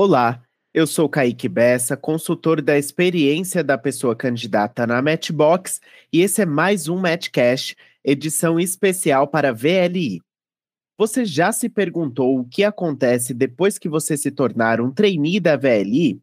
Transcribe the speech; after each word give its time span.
Olá, 0.00 0.40
eu 0.72 0.86
sou 0.86 1.08
Kaique 1.08 1.48
Bessa, 1.48 1.96
consultor 1.96 2.62
da 2.62 2.78
experiência 2.78 3.64
da 3.64 3.76
pessoa 3.76 4.14
candidata 4.14 4.86
na 4.86 5.02
Matchbox, 5.02 5.80
e 6.12 6.20
esse 6.20 6.40
é 6.40 6.46
mais 6.46 6.86
um 6.86 6.96
Matchcast, 6.96 7.74
edição 8.04 8.60
especial 8.60 9.26
para 9.26 9.52
VLI. 9.52 10.20
Você 10.96 11.24
já 11.24 11.50
se 11.50 11.68
perguntou 11.68 12.38
o 12.38 12.48
que 12.48 12.62
acontece 12.62 13.34
depois 13.34 13.76
que 13.76 13.88
você 13.88 14.16
se 14.16 14.30
tornar 14.30 14.80
um 14.80 14.92
trainee 14.92 15.40
da 15.40 15.56
VLI? 15.56 16.22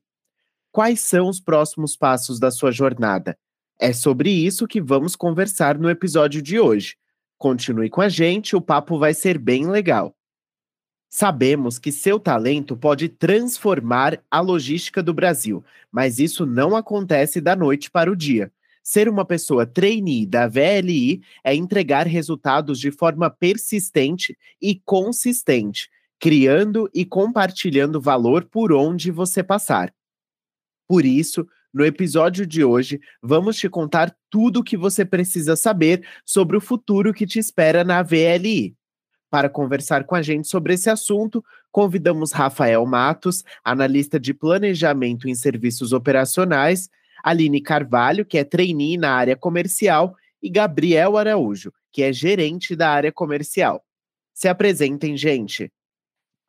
Quais 0.71 1.01
são 1.01 1.27
os 1.27 1.41
próximos 1.41 1.97
passos 1.97 2.39
da 2.39 2.51
sua 2.51 2.71
jornada? 2.71 3.37
É 3.77 3.91
sobre 3.91 4.29
isso 4.29 4.69
que 4.69 4.81
vamos 4.81 5.17
conversar 5.17 5.77
no 5.77 5.89
episódio 5.89 6.41
de 6.41 6.57
hoje. 6.57 6.95
Continue 7.37 7.89
com 7.89 7.99
a 7.99 8.07
gente, 8.07 8.55
o 8.55 8.61
papo 8.61 8.97
vai 8.97 9.13
ser 9.13 9.37
bem 9.37 9.67
legal. 9.67 10.14
Sabemos 11.09 11.79
que 11.79 11.91
seu 11.91 12.19
talento 12.19 12.75
pode 12.75 13.07
transformar 13.07 14.21
a 14.29 14.39
logística 14.41 15.01
do 15.01 15.13
Brasil, 15.13 15.63
mas 15.91 16.19
isso 16.19 16.45
não 16.45 16.75
acontece 16.75 17.39
da 17.39 17.55
noite 17.55 17.89
para 17.89 18.11
o 18.11 18.15
dia. 18.15 18.51
Ser 18.83 19.09
uma 19.09 19.25
pessoa 19.25 19.65
trainee 19.65 20.25
da 20.25 20.47
VLI 20.47 21.21
é 21.43 21.55
entregar 21.55 22.05
resultados 22.05 22.79
de 22.79 22.91
forma 22.91 23.29
persistente 23.29 24.37
e 24.61 24.75
consistente, 24.85 25.89
criando 26.19 26.89
e 26.93 27.03
compartilhando 27.03 27.99
valor 27.99 28.45
por 28.45 28.71
onde 28.71 29.09
você 29.09 29.41
passar. 29.41 29.91
Por 30.87 31.03
isso, 31.03 31.47
no 31.73 31.83
episódio 31.83 32.45
de 32.45 32.63
hoje, 32.63 33.01
vamos 33.21 33.57
te 33.57 33.67
contar 33.67 34.15
tudo 34.29 34.59
o 34.59 34.63
que 34.63 34.77
você 34.77 35.03
precisa 35.03 35.55
saber 35.55 36.07
sobre 36.23 36.55
o 36.55 36.61
futuro 36.61 37.13
que 37.13 37.25
te 37.25 37.39
espera 37.39 37.83
na 37.83 38.03
VLI. 38.03 38.75
Para 39.35 39.49
conversar 39.49 40.05
com 40.05 40.15
a 40.15 40.21
gente 40.21 40.47
sobre 40.47 40.75
esse 40.75 40.89
assunto, 40.89 41.43
convidamos 41.69 42.31
Rafael 42.31 42.85
Matos, 42.85 43.43
analista 43.65 44.17
de 44.17 44.33
planejamento 44.33 45.27
em 45.27 45.35
serviços 45.35 45.91
operacionais, 45.91 46.89
Aline 47.21 47.59
Carvalho, 47.59 48.25
que 48.25 48.37
é 48.37 48.45
trainee 48.45 48.97
na 48.97 49.11
área 49.11 49.35
comercial, 49.35 50.15
e 50.41 50.49
Gabriel 50.49 51.17
Araújo, 51.17 51.73
que 51.91 52.01
é 52.01 52.13
gerente 52.13 52.77
da 52.77 52.89
área 52.89 53.11
comercial. 53.11 53.83
Se 54.33 54.47
apresentem, 54.47 55.17
gente. 55.17 55.69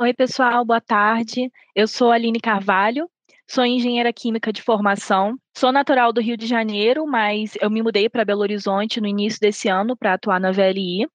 Oi, 0.01 0.15
pessoal, 0.15 0.65
boa 0.65 0.81
tarde. 0.81 1.51
Eu 1.75 1.89
sou 1.89 2.13
Aline 2.13 2.39
Carvalho, 2.39 3.11
Sou 3.49 3.65
engenheira 3.65 4.13
química 4.13 4.53
de 4.53 4.61
formação. 4.61 5.39
Sou 5.57 5.71
natural 5.71 6.13
do 6.13 6.21
Rio 6.21 6.37
de 6.37 6.47
Janeiro, 6.47 7.07
mas 7.07 7.53
eu 7.61 7.71
me 7.71 7.81
mudei 7.81 8.09
para 8.09 8.25
Belo 8.25 8.41
Horizonte 8.41 9.01
no 9.01 9.07
início 9.07 9.39
desse 9.41 9.69
ano 9.69 9.97
para 9.97 10.15
atuar 10.15 10.41
na 10.41 10.51
VLI. 10.51 11.07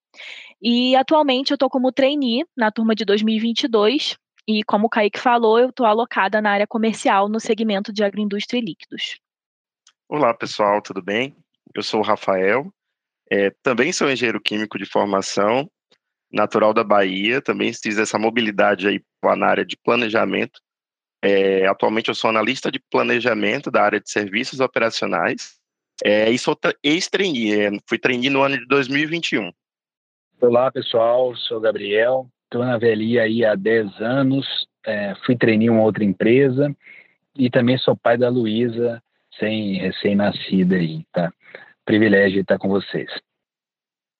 E 0.61 0.95
atualmente 0.95 1.51
eu 1.51 1.55
estou 1.55 1.69
como 1.69 1.91
trainee 1.91 2.45
na 2.55 2.71
turma 2.71 2.93
de 2.93 3.03
2022. 3.05 4.17
E 4.47 4.63
como 4.63 4.87
o 4.87 4.89
Kaique 4.89 5.19
falou, 5.19 5.59
eu 5.59 5.69
estou 5.69 5.85
alocada 5.85 6.41
na 6.41 6.51
área 6.51 6.67
comercial 6.67 7.29
no 7.29 7.39
segmento 7.39 7.93
de 7.93 8.03
agroindústria 8.03 8.59
e 8.59 8.61
líquidos. 8.61 9.19
Olá, 10.09 10.33
pessoal, 10.33 10.81
tudo 10.81 11.01
bem? 11.01 11.35
Eu 11.73 11.83
sou 11.83 12.01
o 12.01 12.03
Rafael, 12.03 12.71
é, 13.31 13.51
também 13.63 13.93
sou 13.93 14.11
engenheiro 14.11 14.41
químico 14.41 14.77
de 14.77 14.85
formação, 14.85 15.69
natural 16.29 16.73
da 16.73 16.83
Bahia, 16.83 17.41
também 17.41 17.71
fiz 17.73 17.97
essa 17.97 18.19
mobilidade 18.19 18.87
aí 18.87 19.01
na 19.23 19.47
área 19.47 19.65
de 19.65 19.77
planejamento 19.77 20.59
é, 21.23 21.67
atualmente 21.67 22.09
eu 22.09 22.15
sou 22.15 22.29
analista 22.29 22.71
de 22.71 22.79
planejamento 22.79 23.69
da 23.69 23.83
área 23.83 23.99
de 23.99 24.09
serviços 24.09 24.59
operacionais 24.59 25.53
é, 26.03 26.31
e 26.31 26.39
sou 26.39 26.57
ex-trainee, 26.83 27.53
é, 27.53 27.69
fui 27.87 27.99
trainee 27.99 28.29
no 28.29 28.41
ano 28.41 28.57
de 28.57 28.65
2021. 28.65 29.51
Olá 30.41 30.71
pessoal, 30.71 31.35
sou 31.35 31.61
Gabriel, 31.61 32.27
estou 32.45 32.65
na 32.65 32.75
VLI 32.75 33.19
aí 33.19 33.45
há 33.45 33.53
10 33.53 34.01
anos, 34.01 34.47
é, 34.83 35.13
fui 35.23 35.37
em 35.47 35.69
uma 35.69 35.83
outra 35.83 36.03
empresa 36.03 36.75
e 37.37 37.47
também 37.47 37.77
sou 37.77 37.95
pai 37.95 38.17
da 38.17 38.27
Luísa, 38.27 38.99
sem 39.37 39.75
recém-nascida 39.75 40.77
aí, 40.77 41.05
tá? 41.13 41.31
Privilégio 41.85 42.41
estar 42.41 42.57
com 42.57 42.69
vocês. 42.69 43.07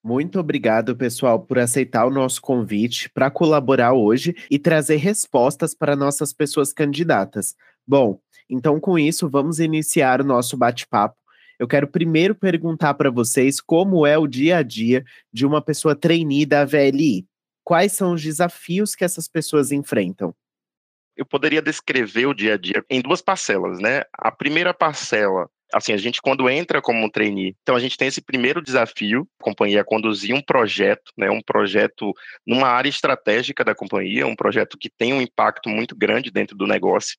Muito 0.03 0.40
obrigado, 0.40 0.95
pessoal, 0.95 1.40
por 1.40 1.57
aceitar 1.57 2.06
o 2.06 2.12
nosso 2.12 2.40
convite 2.40 3.09
para 3.09 3.31
colaborar 3.31 3.94
hoje 3.94 4.35
e 4.50 4.59
trazer 4.59 4.97
respostas 4.97 5.74
para 5.74 5.95
nossas 5.95 6.31
pessoas 6.31 6.72
candidatas. 6.72 7.56
Bom, 7.85 8.19
então 8.47 8.79
com 8.79 9.00
isso, 9.00 9.28
vamos 9.28 9.59
iniciar 9.59 10.22
o 10.22 10.25
nosso 10.25 10.56
bate-papo. 10.56 11.20
Eu 11.61 11.67
quero 11.67 11.88
primeiro 11.88 12.33
perguntar 12.33 12.95
para 12.95 13.11
vocês 13.11 13.61
como 13.61 14.03
é 14.03 14.17
o 14.17 14.25
dia 14.25 14.57
a 14.57 14.63
dia 14.63 15.05
de 15.31 15.45
uma 15.45 15.61
pessoa 15.61 15.95
trainee 15.95 16.44
da 16.44 16.66
VLI. 16.66 17.23
Quais 17.63 17.91
são 17.91 18.13
os 18.13 18.23
desafios 18.23 18.95
que 18.95 19.03
essas 19.03 19.27
pessoas 19.27 19.71
enfrentam? 19.71 20.33
Eu 21.16 21.23
poderia 21.23 21.61
descrever 21.61 22.25
o 22.25 22.33
dia 22.33 22.55
a 22.55 22.57
dia 22.57 22.83
em 22.89 23.00
duas 23.00 23.21
parcelas, 23.21 23.79
né? 23.79 24.01
A 24.11 24.31
primeira 24.31 24.73
parcela 24.73 25.47
assim, 25.71 25.94
a 25.94 25.97
gente 25.97 26.19
quando 26.19 26.50
entra 26.50 26.81
como 26.81 27.09
trainee, 27.09 27.55
então 27.61 27.75
a 27.75 27.79
gente 27.79 27.95
tem 27.95 28.07
esse 28.07 28.21
primeiro 28.21 28.61
desafio, 28.61 29.25
a 29.39 29.44
companhia 29.44 29.85
conduzir 29.85 30.35
um 30.35 30.41
projeto, 30.41 31.13
né, 31.16 31.29
um 31.29 31.41
projeto 31.41 32.11
numa 32.45 32.67
área 32.67 32.89
estratégica 32.89 33.63
da 33.63 33.73
companhia, 33.73 34.27
um 34.27 34.35
projeto 34.35 34.77
que 34.77 34.89
tem 34.89 35.13
um 35.13 35.21
impacto 35.21 35.69
muito 35.69 35.95
grande 35.95 36.29
dentro 36.29 36.57
do 36.57 36.67
negócio. 36.67 37.16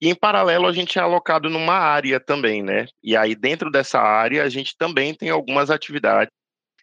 E 0.00 0.08
em 0.08 0.14
paralelo 0.14 0.66
a 0.66 0.72
gente 0.72 0.98
é 0.98 1.02
alocado 1.02 1.50
numa 1.50 1.74
área 1.74 2.20
também, 2.20 2.62
né? 2.62 2.86
E 3.02 3.16
aí 3.16 3.34
dentro 3.34 3.70
dessa 3.70 4.00
área 4.00 4.44
a 4.44 4.48
gente 4.48 4.76
também 4.76 5.14
tem 5.14 5.30
algumas 5.30 5.70
atividades 5.70 6.32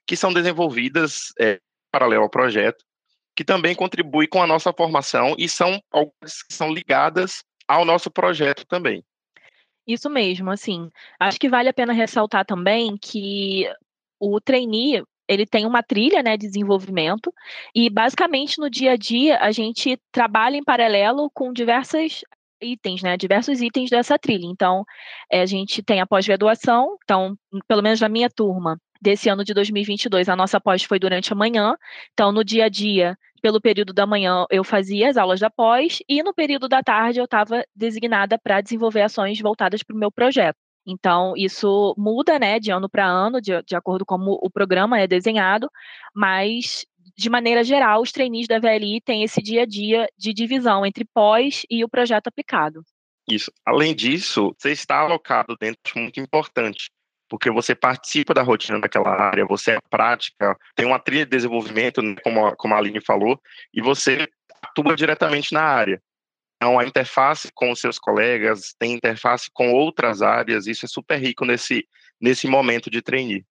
que 0.05 0.15
são 0.15 0.33
desenvolvidas 0.33 1.33
é, 1.39 1.59
paralelo 1.91 2.23
ao 2.23 2.29
projeto, 2.29 2.83
que 3.35 3.43
também 3.43 3.75
contribuem 3.75 4.27
com 4.27 4.41
a 4.41 4.47
nossa 4.47 4.71
formação 4.73 5.35
e 5.37 5.47
são 5.47 5.79
algumas 5.91 6.43
que 6.43 6.53
são 6.53 6.71
ligadas 6.71 7.43
ao 7.67 7.83
nosso 7.85 8.11
projeto 8.11 8.65
também. 8.67 9.03
Isso 9.87 10.09
mesmo, 10.09 10.49
assim, 10.49 10.89
acho 11.19 11.39
que 11.39 11.49
vale 11.49 11.69
a 11.69 11.73
pena 11.73 11.93
ressaltar 11.93 12.45
também 12.45 12.97
que 12.97 13.69
o 14.19 14.39
trainee, 14.41 15.03
ele 15.27 15.45
tem 15.45 15.65
uma 15.65 15.83
trilha, 15.83 16.23
né, 16.23 16.37
de 16.37 16.47
desenvolvimento, 16.47 17.31
e 17.73 17.89
basicamente 17.89 18.59
no 18.59 18.69
dia 18.69 18.93
a 18.93 18.95
dia 18.95 19.37
a 19.39 19.51
gente 19.51 19.99
trabalha 20.11 20.57
em 20.57 20.63
paralelo 20.63 21.29
com 21.33 21.53
diversas 21.53 22.21
itens, 22.65 23.01
né, 23.01 23.15
diversos 23.17 23.61
itens 23.61 23.89
dessa 23.89 24.17
trilha. 24.17 24.45
Então, 24.45 24.83
é, 25.31 25.41
a 25.41 25.45
gente 25.45 25.83
tem 25.83 26.01
a 26.01 26.07
pós-graduação, 26.07 26.97
então, 27.03 27.37
pelo 27.67 27.81
menos 27.81 28.01
na 28.01 28.09
minha 28.09 28.29
turma, 28.29 28.79
desse 29.01 29.29
ano 29.29 29.43
de 29.43 29.53
2022, 29.53 30.29
a 30.29 30.35
nossa 30.35 30.59
pós 30.59 30.83
foi 30.83 30.99
durante 30.99 31.31
a 31.31 31.35
manhã. 31.35 31.75
Então, 32.13 32.31
no 32.31 32.43
dia 32.43 32.65
a 32.65 32.69
dia, 32.69 33.17
pelo 33.41 33.61
período 33.61 33.93
da 33.93 34.07
manhã, 34.07 34.45
eu 34.49 34.63
fazia 34.63 35.09
as 35.09 35.17
aulas 35.17 35.39
da 35.39 35.49
pós, 35.49 35.99
e 36.09 36.23
no 36.23 36.33
período 36.33 36.67
da 36.67 36.81
tarde, 36.81 37.19
eu 37.19 37.25
estava 37.25 37.63
designada 37.75 38.39
para 38.39 38.61
desenvolver 38.61 39.01
ações 39.01 39.39
voltadas 39.39 39.83
para 39.83 39.95
o 39.95 39.99
meu 39.99 40.11
projeto. 40.11 40.57
Então, 40.87 41.33
isso 41.35 41.95
muda, 41.97 42.37
né, 42.37 42.59
de 42.59 42.71
ano 42.71 42.87
para 42.87 43.05
ano, 43.05 43.41
de, 43.41 43.51
de 43.63 43.75
acordo 43.75 44.05
com 44.05 44.15
como 44.15 44.39
o 44.41 44.49
programa 44.49 44.99
é 44.99 45.07
desenhado, 45.07 45.69
mas, 46.13 46.85
de 47.17 47.29
maneira 47.29 47.63
geral, 47.63 48.01
os 48.01 48.11
trainees 48.11 48.47
da 48.47 48.59
VLI 48.59 49.01
têm 49.01 49.23
esse 49.23 49.41
dia 49.41 49.63
a 49.63 49.65
dia 49.65 50.07
de 50.17 50.33
divisão 50.33 50.85
entre 50.85 51.05
pós 51.05 51.63
e 51.69 51.83
o 51.83 51.89
projeto 51.89 52.27
aplicado. 52.27 52.83
Isso. 53.27 53.51
Além 53.65 53.95
disso, 53.95 54.53
você 54.57 54.71
está 54.71 54.99
alocado 54.99 55.55
dentro 55.59 55.79
de 55.83 55.99
muito 55.99 56.19
importante, 56.19 56.91
porque 57.27 57.49
você 57.49 57.73
participa 57.73 58.33
da 58.33 58.43
rotina 58.43 58.79
daquela 58.79 59.09
área, 59.09 59.45
você 59.45 59.71
é 59.71 59.79
prática, 59.89 60.55
tem 60.75 60.85
uma 60.85 60.99
trilha 60.99 61.25
de 61.25 61.31
desenvolvimento, 61.31 62.01
né, 62.01 62.15
como, 62.23 62.45
a, 62.45 62.55
como 62.55 62.73
a 62.75 62.77
Aline 62.77 63.01
falou, 63.01 63.39
e 63.73 63.81
você 63.81 64.27
atua 64.61 64.95
diretamente 64.95 65.53
na 65.53 65.63
área. 65.63 66.01
Então, 66.57 66.79
a 66.79 66.85
interface 66.85 67.49
com 67.53 67.71
os 67.71 67.79
seus 67.79 67.97
colegas, 67.97 68.73
tem 68.77 68.93
interface 68.93 69.49
com 69.53 69.71
outras 69.71 70.21
áreas, 70.21 70.67
isso 70.67 70.85
é 70.85 70.89
super 70.89 71.19
rico 71.19 71.45
nesse, 71.45 71.87
nesse 72.21 72.47
momento 72.47 72.89
de 72.89 73.01
trainee. 73.01 73.43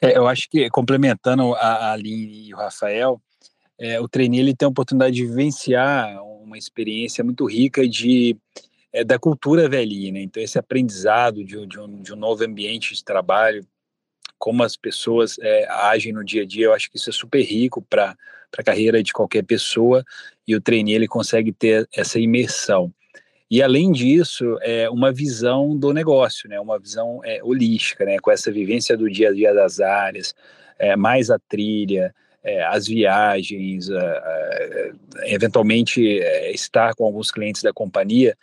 É, 0.00 0.16
eu 0.16 0.28
acho 0.28 0.48
que, 0.48 0.68
complementando 0.70 1.54
a 1.54 1.92
Aline 1.92 2.48
e 2.48 2.54
o 2.54 2.56
Rafael, 2.56 3.20
é, 3.78 4.00
o 4.00 4.08
trainee 4.08 4.40
ele 4.40 4.54
tem 4.54 4.66
a 4.66 4.70
oportunidade 4.70 5.14
de 5.14 5.26
vivenciar 5.26 6.22
uma 6.42 6.56
experiência 6.56 7.22
muito 7.22 7.44
rica 7.46 7.86
de 7.86 8.36
é, 8.92 9.04
da 9.04 9.18
cultura 9.18 9.68
VLI, 9.68 10.12
né? 10.12 10.22
Então, 10.22 10.42
esse 10.42 10.58
aprendizado 10.58 11.44
de, 11.44 11.66
de, 11.66 11.78
um, 11.78 12.02
de 12.02 12.12
um 12.12 12.16
novo 12.16 12.42
ambiente 12.44 12.94
de 12.94 13.04
trabalho, 13.04 13.66
como 14.38 14.62
as 14.62 14.76
pessoas 14.76 15.36
é, 15.40 15.66
agem 15.68 16.12
no 16.12 16.24
dia 16.24 16.42
a 16.42 16.46
dia, 16.46 16.66
eu 16.66 16.72
acho 16.72 16.90
que 16.90 16.96
isso 16.96 17.10
é 17.10 17.12
super 17.12 17.42
rico 17.42 17.82
para 17.82 18.16
a 18.56 18.62
carreira 18.62 19.02
de 19.02 19.12
qualquer 19.12 19.44
pessoa 19.44 20.04
e 20.46 20.54
o 20.54 20.60
trainee 20.60 20.94
ele 20.94 21.08
consegue 21.08 21.52
ter 21.52 21.88
essa 21.92 22.18
imersão. 22.18 22.92
E 23.50 23.62
além 23.62 23.92
disso, 23.92 24.58
é 24.60 24.90
uma 24.90 25.10
visão 25.10 25.76
do 25.76 25.92
negócio, 25.92 26.48
né? 26.48 26.60
Uma 26.60 26.78
visão 26.78 27.20
é, 27.24 27.42
holística, 27.42 28.04
né? 28.04 28.18
Com 28.18 28.30
essa 28.30 28.52
vivência 28.52 28.96
do 28.96 29.10
dia 29.10 29.30
a 29.30 29.32
dia 29.32 29.54
das 29.54 29.80
áreas, 29.80 30.34
é, 30.78 30.96
mais 30.96 31.30
a 31.30 31.38
trilha, 31.38 32.14
é, 32.42 32.64
as 32.64 32.86
viagens, 32.86 33.88
eventualmente 35.24 36.20
é, 36.20 36.52
estar 36.52 36.94
com 36.94 37.04
alguns 37.04 37.30
clientes 37.30 37.62
da 37.62 37.72
companhia, 37.72 38.36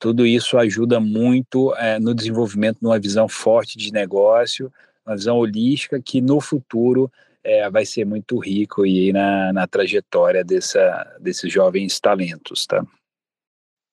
tudo 0.00 0.26
isso 0.26 0.56
ajuda 0.56 0.98
muito 0.98 1.74
é, 1.76 1.98
no 1.98 2.14
desenvolvimento 2.14 2.78
de 2.80 2.86
uma 2.86 2.98
visão 2.98 3.28
forte 3.28 3.76
de 3.76 3.92
negócio, 3.92 4.72
uma 5.06 5.14
visão 5.14 5.36
holística 5.36 6.00
que 6.00 6.22
no 6.22 6.40
futuro 6.40 7.12
é, 7.44 7.68
vai 7.68 7.84
ser 7.84 8.06
muito 8.06 8.38
rico 8.38 8.86
e 8.86 9.12
na, 9.12 9.52
na 9.52 9.66
trajetória 9.66 10.42
dessa, 10.42 11.16
desses 11.20 11.52
jovens 11.52 12.00
talentos, 12.00 12.66
tá? 12.66 12.82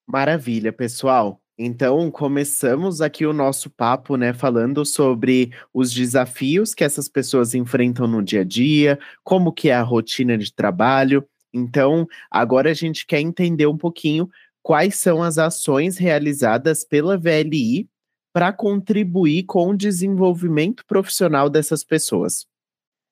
Maravilha, 0.07 0.71
pessoal. 0.71 1.41
Então, 1.59 2.09
começamos 2.11 3.01
aqui 3.01 3.25
o 3.25 3.33
nosso 3.33 3.69
papo, 3.69 4.15
né, 4.15 4.31
falando 4.31 4.85
sobre 4.85 5.51
os 5.73 5.91
desafios 5.91 6.73
que 6.73 6.83
essas 6.83 7.09
pessoas 7.09 7.53
enfrentam 7.53 8.07
no 8.07 8.23
dia 8.23 8.41
a 8.41 8.43
dia, 8.43 8.99
como 9.23 9.51
que 9.51 9.69
é 9.69 9.73
a 9.73 9.81
rotina 9.81 10.37
de 10.37 10.53
trabalho. 10.53 11.27
Então, 11.51 12.07
agora 12.29 12.69
a 12.69 12.73
gente 12.73 13.05
quer 13.07 13.19
entender 13.19 13.65
um 13.65 13.77
pouquinho 13.77 14.29
quais 14.61 14.95
são 14.95 15.23
as 15.23 15.37
ações 15.37 15.97
realizadas 15.97 16.85
pela 16.85 17.17
VLI 17.17 17.89
para 18.31 18.53
contribuir 18.53 19.43
com 19.43 19.71
o 19.71 19.77
desenvolvimento 19.77 20.85
profissional 20.85 21.49
dessas 21.49 21.83
pessoas. 21.83 22.45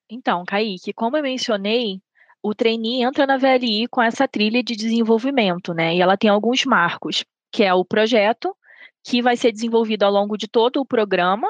Então, 0.08 0.46
Kaique, 0.46 0.94
como 0.94 1.18
eu 1.18 1.24
mencionei, 1.24 2.00
o 2.48 2.54
trainee 2.54 3.02
entra 3.02 3.26
na 3.26 3.38
VLI 3.38 3.88
com 3.88 4.00
essa 4.00 4.28
trilha 4.28 4.62
de 4.62 4.76
desenvolvimento, 4.76 5.74
né? 5.74 5.96
E 5.96 6.02
ela 6.02 6.16
tem 6.16 6.30
alguns 6.30 6.64
marcos, 6.64 7.26
que 7.52 7.64
é 7.64 7.74
o 7.74 7.84
projeto, 7.84 8.56
que 9.04 9.20
vai 9.20 9.36
ser 9.36 9.52
desenvolvido 9.52 10.04
ao 10.04 10.12
longo 10.12 10.38
de 10.38 10.48
todo 10.48 10.80
o 10.80 10.86
programa, 10.86 11.48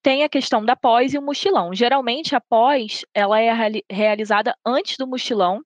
tem 0.00 0.22
a 0.22 0.28
questão 0.28 0.64
da 0.64 0.76
pós 0.76 1.12
e 1.12 1.18
o 1.18 1.22
mochilão. 1.22 1.74
Geralmente 1.74 2.36
a 2.36 2.40
pós, 2.40 3.04
ela 3.12 3.40
é 3.40 3.52
realizada 3.90 4.54
antes 4.64 4.96
do 4.96 5.08
mochilão, 5.08 5.60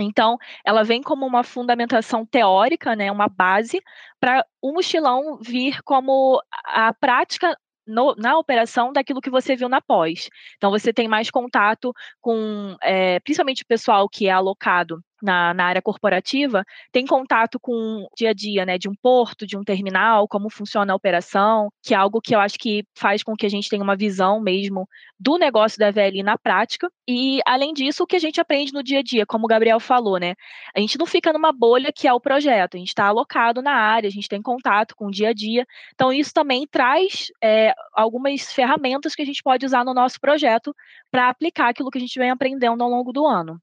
então, 0.00 0.38
ela 0.64 0.82
vem 0.82 1.02
como 1.02 1.26
uma 1.26 1.44
fundamentação 1.44 2.24
teórica, 2.24 2.96
né, 2.96 3.12
uma 3.12 3.28
base, 3.28 3.80
para 4.18 4.44
o 4.60 4.72
mochilão 4.72 5.38
vir 5.38 5.82
como 5.82 6.42
a 6.64 6.94
prática 6.94 7.56
no, 7.86 8.14
na 8.16 8.38
operação 8.38 8.92
daquilo 8.92 9.20
que 9.20 9.30
você 9.30 9.56
viu 9.56 9.68
na 9.68 9.80
pós. 9.80 10.28
Então, 10.56 10.70
você 10.70 10.92
tem 10.92 11.08
mais 11.08 11.30
contato 11.30 11.92
com, 12.20 12.76
é, 12.82 13.20
principalmente 13.20 13.62
o 13.62 13.66
pessoal 13.66 14.08
que 14.08 14.28
é 14.28 14.30
alocado 14.30 15.02
na, 15.22 15.54
na, 15.54 15.64
área 15.66 15.80
corporativa, 15.80 16.64
tem 16.90 17.06
contato 17.06 17.58
com 17.60 17.72
o 17.72 18.08
dia 18.16 18.30
a 18.30 18.32
dia, 18.32 18.66
né, 18.66 18.76
de 18.76 18.88
um 18.88 18.94
porto, 18.94 19.46
de 19.46 19.56
um 19.56 19.62
terminal, 19.62 20.26
como 20.28 20.50
funciona 20.50 20.92
a 20.92 20.96
operação, 20.96 21.70
que 21.82 21.94
é 21.94 21.96
algo 21.96 22.20
que 22.20 22.34
eu 22.34 22.40
acho 22.40 22.58
que 22.58 22.84
faz 22.96 23.22
com 23.22 23.34
que 23.34 23.46
a 23.46 23.48
gente 23.48 23.68
tenha 23.68 23.82
uma 23.82 23.96
visão 23.96 24.40
mesmo 24.40 24.88
do 25.18 25.38
negócio 25.38 25.78
da 25.78 25.90
VLI 25.90 26.22
na 26.22 26.36
prática. 26.36 26.90
E, 27.08 27.40
além 27.46 27.72
disso, 27.72 28.02
o 28.02 28.06
que 28.06 28.16
a 28.16 28.18
gente 28.18 28.40
aprende 28.40 28.72
no 28.72 28.82
dia 28.82 28.98
a 28.98 29.02
dia, 29.02 29.24
como 29.24 29.44
o 29.44 29.48
Gabriel 29.48 29.78
falou, 29.78 30.18
né, 30.18 30.34
a 30.74 30.80
gente 30.80 30.98
não 30.98 31.06
fica 31.06 31.32
numa 31.32 31.52
bolha 31.52 31.92
que 31.92 32.08
é 32.08 32.12
o 32.12 32.20
projeto, 32.20 32.76
a 32.76 32.78
gente 32.78 32.88
está 32.88 33.06
alocado 33.06 33.62
na 33.62 33.72
área, 33.72 34.08
a 34.08 34.10
gente 34.10 34.28
tem 34.28 34.42
contato 34.42 34.96
com 34.96 35.06
o 35.06 35.10
dia 35.10 35.28
a 35.28 35.32
dia. 35.32 35.66
Então, 35.94 36.12
isso 36.12 36.32
também 36.34 36.66
traz 36.66 37.28
é, 37.42 37.72
algumas 37.94 38.52
ferramentas 38.52 39.14
que 39.14 39.22
a 39.22 39.26
gente 39.26 39.42
pode 39.42 39.64
usar 39.64 39.84
no 39.84 39.94
nosso 39.94 40.20
projeto 40.20 40.74
para 41.10 41.28
aplicar 41.28 41.68
aquilo 41.68 41.90
que 41.90 41.98
a 41.98 42.00
gente 42.00 42.18
vem 42.18 42.30
aprendendo 42.30 42.82
ao 42.82 42.90
longo 42.90 43.12
do 43.12 43.26
ano. 43.26 43.60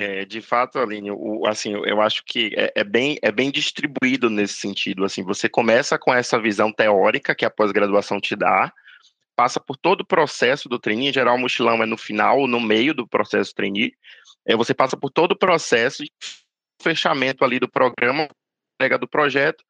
É, 0.00 0.24
de 0.24 0.40
fato, 0.40 0.78
Aline, 0.78 1.10
o, 1.10 1.44
assim, 1.44 1.72
eu 1.72 2.00
acho 2.00 2.22
que 2.24 2.54
é, 2.56 2.72
é, 2.76 2.84
bem, 2.84 3.18
é 3.20 3.32
bem 3.32 3.50
distribuído 3.50 4.30
nesse 4.30 4.54
sentido. 4.54 5.04
Assim, 5.04 5.24
você 5.24 5.48
começa 5.48 5.98
com 5.98 6.14
essa 6.14 6.40
visão 6.40 6.72
teórica 6.72 7.34
que 7.34 7.44
a 7.44 7.50
pós-graduação 7.50 8.20
te 8.20 8.36
dá, 8.36 8.72
passa 9.34 9.58
por 9.58 9.76
todo 9.76 10.02
o 10.02 10.06
processo 10.06 10.68
do 10.68 10.78
trainee, 10.78 11.08
em 11.08 11.12
geral 11.12 11.34
o 11.34 11.38
mochilão 11.40 11.82
é 11.82 11.86
no 11.86 11.98
final 11.98 12.46
no 12.46 12.60
meio 12.60 12.94
do 12.94 13.08
processo 13.08 13.52
trainee, 13.52 13.92
é, 14.46 14.54
você 14.54 14.72
passa 14.72 14.96
por 14.96 15.10
todo 15.10 15.32
o 15.32 15.38
processo 15.38 16.04
de 16.04 16.12
fechamento 16.80 17.44
ali 17.44 17.58
do 17.58 17.68
programa, 17.68 18.28
entrega 18.76 18.98
do 18.98 19.08
projeto 19.08 19.64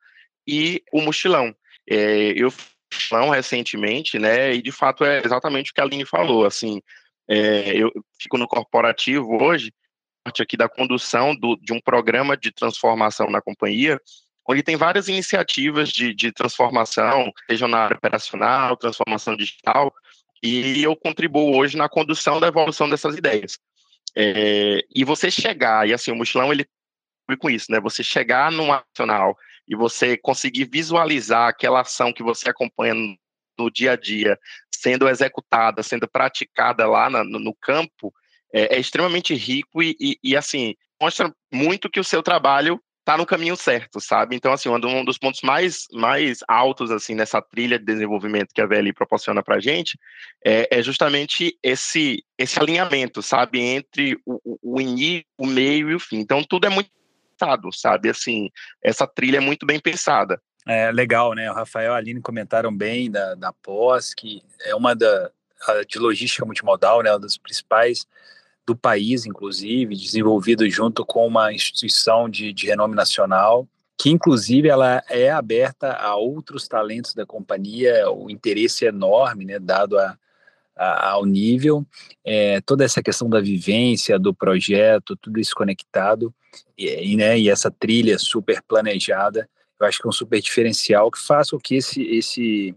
e 0.46 0.82
o 0.92 1.00
mochilão. 1.00 1.56
É, 1.88 2.34
eu 2.36 2.52
mochilão 2.92 3.30
recentemente, 3.30 4.19
né, 4.19 4.52
e 4.52 4.60
de 4.60 4.72
fato 4.72 5.06
é 5.06 5.22
exatamente 5.25 5.70
o 5.70 5.75
que 5.75 5.80
a 5.80 5.84
Aline 5.84 6.04
falou, 6.04 6.44
assim, 6.44 6.82
é, 7.26 7.75
eu 7.75 7.90
fico 8.20 8.36
no 8.36 8.46
corporativo 8.46 9.42
hoje, 9.42 9.72
parte 10.28 10.42
aqui 10.42 10.56
da 10.56 10.69
condução 10.69 11.34
do, 11.34 11.56
de 11.56 11.72
um 11.72 11.80
programa 11.80 12.36
de 12.36 12.52
transformação 12.52 13.30
na 13.30 13.40
companhia, 13.40 13.98
onde 14.46 14.62
tem 14.62 14.76
várias 14.76 15.08
iniciativas 15.08 15.88
de, 15.88 16.14
de 16.14 16.30
transformação, 16.32 17.32
seja 17.50 17.66
na 17.66 17.78
área 17.78 17.96
operacional, 17.96 18.76
transformação 18.76 19.36
digital, 19.36 19.92
e 20.42 20.82
eu 20.82 20.94
contribuo 20.94 21.56
hoje 21.56 21.76
na 21.76 21.88
condução 21.88 22.38
da 22.38 22.46
evolução 22.46 22.88
dessas 22.88 23.16
ideias. 23.16 23.58
É, 24.14 24.84
e 24.94 25.04
você 25.04 25.30
chegar, 25.30 25.88
e 25.88 25.92
assim, 25.92 26.12
o 26.12 26.16
mochilão 26.16 26.52
ele 26.52 26.66
com 27.38 27.50
isso, 27.50 27.70
né? 27.70 27.78
Você 27.80 28.02
chegar 28.02 28.50
num 28.50 28.69
nacional 28.69 29.36
e 29.66 29.76
você 29.76 30.16
conseguir 30.16 30.64
visualizar 30.64 31.48
aquela 31.48 31.82
ação 31.82 32.10
que 32.10 32.22
você 32.22 32.48
acompanha 32.48 32.94
no 33.58 33.70
dia 33.70 33.92
a 33.92 33.96
dia 33.96 34.38
sendo 34.70 35.06
executada, 35.08 35.82
sendo 35.82 36.08
praticada 36.08 36.86
lá 36.86 37.10
na, 37.10 37.22
no, 37.22 37.38
no 37.38 37.54
campo, 37.54 38.14
é, 38.53 38.77
é 38.77 38.81
extremamente 38.81 39.35
rico 39.35 39.83
e, 39.83 39.97
e, 40.00 40.19
e, 40.23 40.37
assim, 40.37 40.75
mostra 41.00 41.33
muito 41.53 41.91
que 41.91 42.00
o 42.00 42.05
seu 42.05 42.23
trabalho 42.23 42.81
está 43.00 43.17
no 43.17 43.25
caminho 43.25 43.56
certo, 43.56 44.00
sabe? 44.00 44.37
Então, 44.37 44.53
assim, 44.53 44.69
um 44.69 45.05
dos 45.05 45.17
pontos 45.17 45.41
mais, 45.41 45.87
mais 45.93 46.41
altos, 46.47 46.91
assim, 46.91 47.15
nessa 47.15 47.41
trilha 47.41 47.79
de 47.79 47.85
desenvolvimento 47.87 48.53
que 48.55 48.61
a 48.61 48.67
VLI 48.67 48.93
proporciona 48.93 49.43
para 49.43 49.56
a 49.56 49.61
gente 49.61 49.99
é, 50.45 50.69
é, 50.71 50.83
justamente 50.83 51.59
esse, 51.62 52.23
esse 52.37 52.61
alinhamento, 52.61 53.23
sabe? 53.23 53.61
Entre 53.61 54.21
o, 54.27 54.59
o 54.62 54.79
início, 54.79 55.25
o 55.39 55.47
meio 55.47 55.91
e 55.91 55.95
o 55.95 56.00
fim. 56.00 56.19
Então, 56.19 56.45
tudo 56.45 56.67
é 56.67 56.71
muito 56.71 56.91
pensado, 57.39 57.73
sabe? 57.73 58.11
Assim, 58.11 58.50
essa 58.83 59.06
trilha 59.06 59.39
é 59.39 59.41
muito 59.41 59.65
bem 59.65 59.81
pensada. 59.81 60.39
É 60.67 60.93
legal, 60.93 61.33
né? 61.33 61.50
O 61.50 61.55
Rafael 61.55 61.93
e 61.93 61.95
a 61.95 61.97
Aline 61.97 62.21
comentaram 62.21 62.77
bem 62.77 63.11
da, 63.11 63.35
da 63.37 63.55
pós, 63.62 64.12
que 64.12 64.43
é 64.67 64.75
uma 64.75 64.95
da 64.95 65.31
de 65.89 65.99
logística 65.99 66.45
multimodal, 66.45 67.03
né? 67.03 67.11
Uma 67.11 67.19
das 67.19 67.37
principais 67.37 68.06
do 68.69 68.76
país, 68.76 69.25
inclusive, 69.25 69.97
desenvolvido 69.97 70.69
junto 70.69 71.03
com 71.03 71.26
uma 71.26 71.50
instituição 71.50 72.29
de, 72.29 72.53
de 72.53 72.67
renome 72.67 72.94
nacional, 72.94 73.67
que 73.97 74.11
inclusive 74.11 74.69
ela 74.69 75.03
é 75.09 75.31
aberta 75.31 75.94
a 75.94 76.15
outros 76.17 76.69
talentos 76.69 77.15
da 77.15 77.25
companhia, 77.25 78.11
o 78.11 78.29
interesse 78.29 78.85
é 78.85 78.91
enorme, 78.91 79.47
né, 79.47 79.59
dado 79.59 79.99
a, 79.99 80.19
a, 80.76 81.12
ao 81.12 81.25
nível, 81.25 81.82
é, 82.23 82.61
toda 82.61 82.85
essa 82.85 83.03
questão 83.03 83.31
da 83.31 83.41
vivência, 83.41 84.19
do 84.19 84.35
projeto, 84.35 85.17
tudo 85.17 85.41
isso 85.41 85.55
conectado, 85.55 86.32
e, 86.76 87.12
e, 87.12 87.17
né, 87.17 87.38
e 87.38 87.49
essa 87.49 87.71
trilha 87.71 88.19
super 88.19 88.62
planejada, 88.69 89.49
eu 89.81 89.87
acho 89.87 89.99
que 89.99 90.06
é 90.06 90.11
um 90.11 90.12
super 90.12 90.43
diferencial 90.43 91.11
que 91.11 91.19
faz 91.19 91.49
com 91.49 91.59
que 91.59 91.76
esse, 91.76 92.03
esse, 92.03 92.75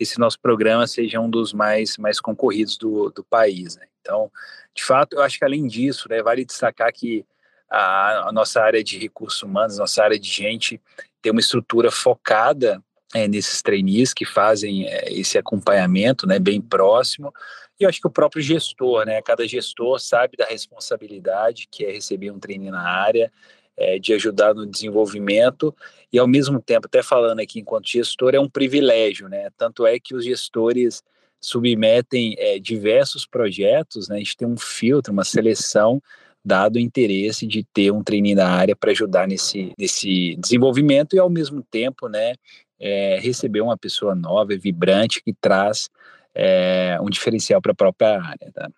esse 0.00 0.18
nosso 0.18 0.40
programa 0.40 0.86
seja 0.86 1.20
um 1.20 1.28
dos 1.28 1.52
mais, 1.52 1.98
mais 1.98 2.20
concorridos 2.20 2.78
do, 2.78 3.10
do 3.10 3.22
país. 3.22 3.76
Né? 3.76 3.86
Então, 4.06 4.30
de 4.72 4.84
fato, 4.84 5.16
eu 5.16 5.22
acho 5.22 5.36
que 5.36 5.44
além 5.44 5.66
disso, 5.66 6.08
né, 6.08 6.22
vale 6.22 6.44
destacar 6.44 6.92
que 6.92 7.26
a, 7.68 8.28
a 8.28 8.32
nossa 8.32 8.62
área 8.62 8.82
de 8.84 8.98
recursos 8.98 9.42
humanos, 9.42 9.78
nossa 9.78 10.04
área 10.04 10.18
de 10.18 10.28
gente, 10.28 10.80
tem 11.20 11.32
uma 11.32 11.40
estrutura 11.40 11.90
focada 11.90 12.80
é, 13.12 13.26
nesses 13.26 13.60
trainees 13.62 14.14
que 14.14 14.24
fazem 14.24 14.86
é, 14.86 15.12
esse 15.12 15.36
acompanhamento, 15.36 16.26
né, 16.26 16.38
bem 16.38 16.60
próximo. 16.60 17.34
E 17.80 17.82
eu 17.82 17.88
acho 17.88 18.00
que 18.00 18.06
o 18.06 18.10
próprio 18.10 18.40
gestor, 18.40 19.04
né, 19.04 19.20
cada 19.22 19.46
gestor 19.46 19.98
sabe 19.98 20.36
da 20.36 20.46
responsabilidade 20.46 21.66
que 21.68 21.84
é 21.84 21.90
receber 21.90 22.30
um 22.30 22.38
trainee 22.38 22.70
na 22.70 22.88
área, 22.88 23.32
é, 23.76 23.98
de 23.98 24.14
ajudar 24.14 24.54
no 24.54 24.64
desenvolvimento 24.64 25.74
e 26.12 26.18
ao 26.18 26.28
mesmo 26.28 26.62
tempo, 26.62 26.86
até 26.86 27.02
falando 27.02 27.40
aqui 27.40 27.58
enquanto 27.58 27.88
gestor, 27.88 28.34
é 28.34 28.40
um 28.40 28.48
privilégio, 28.48 29.28
né? 29.28 29.50
Tanto 29.58 29.84
é 29.84 29.98
que 29.98 30.14
os 30.14 30.24
gestores 30.24 31.02
submetem 31.40 32.34
é, 32.38 32.58
diversos 32.58 33.26
projetos, 33.26 34.08
né? 34.08 34.16
A 34.16 34.18
gente 34.18 34.36
tem 34.36 34.48
um 34.48 34.56
filtro, 34.56 35.12
uma 35.12 35.24
seleção, 35.24 36.02
dado 36.44 36.76
o 36.76 36.80
interesse 36.80 37.46
de 37.46 37.64
ter 37.64 37.90
um 37.90 38.02
trainee 38.02 38.34
na 38.34 38.48
área 38.48 38.76
para 38.76 38.92
ajudar 38.92 39.26
nesse, 39.26 39.72
nesse 39.78 40.36
desenvolvimento 40.36 41.16
e, 41.16 41.18
ao 41.18 41.28
mesmo 41.28 41.62
tempo, 41.70 42.08
né, 42.08 42.34
é, 42.78 43.18
receber 43.20 43.60
uma 43.60 43.76
pessoa 43.76 44.14
nova 44.14 44.56
vibrante 44.56 45.22
que 45.22 45.32
traz 45.32 45.88
é, 46.34 46.98
um 47.00 47.10
diferencial 47.10 47.60
para 47.60 47.72
a 47.72 47.74
própria 47.74 48.22
área. 48.22 48.52
Tá? 48.52 48.70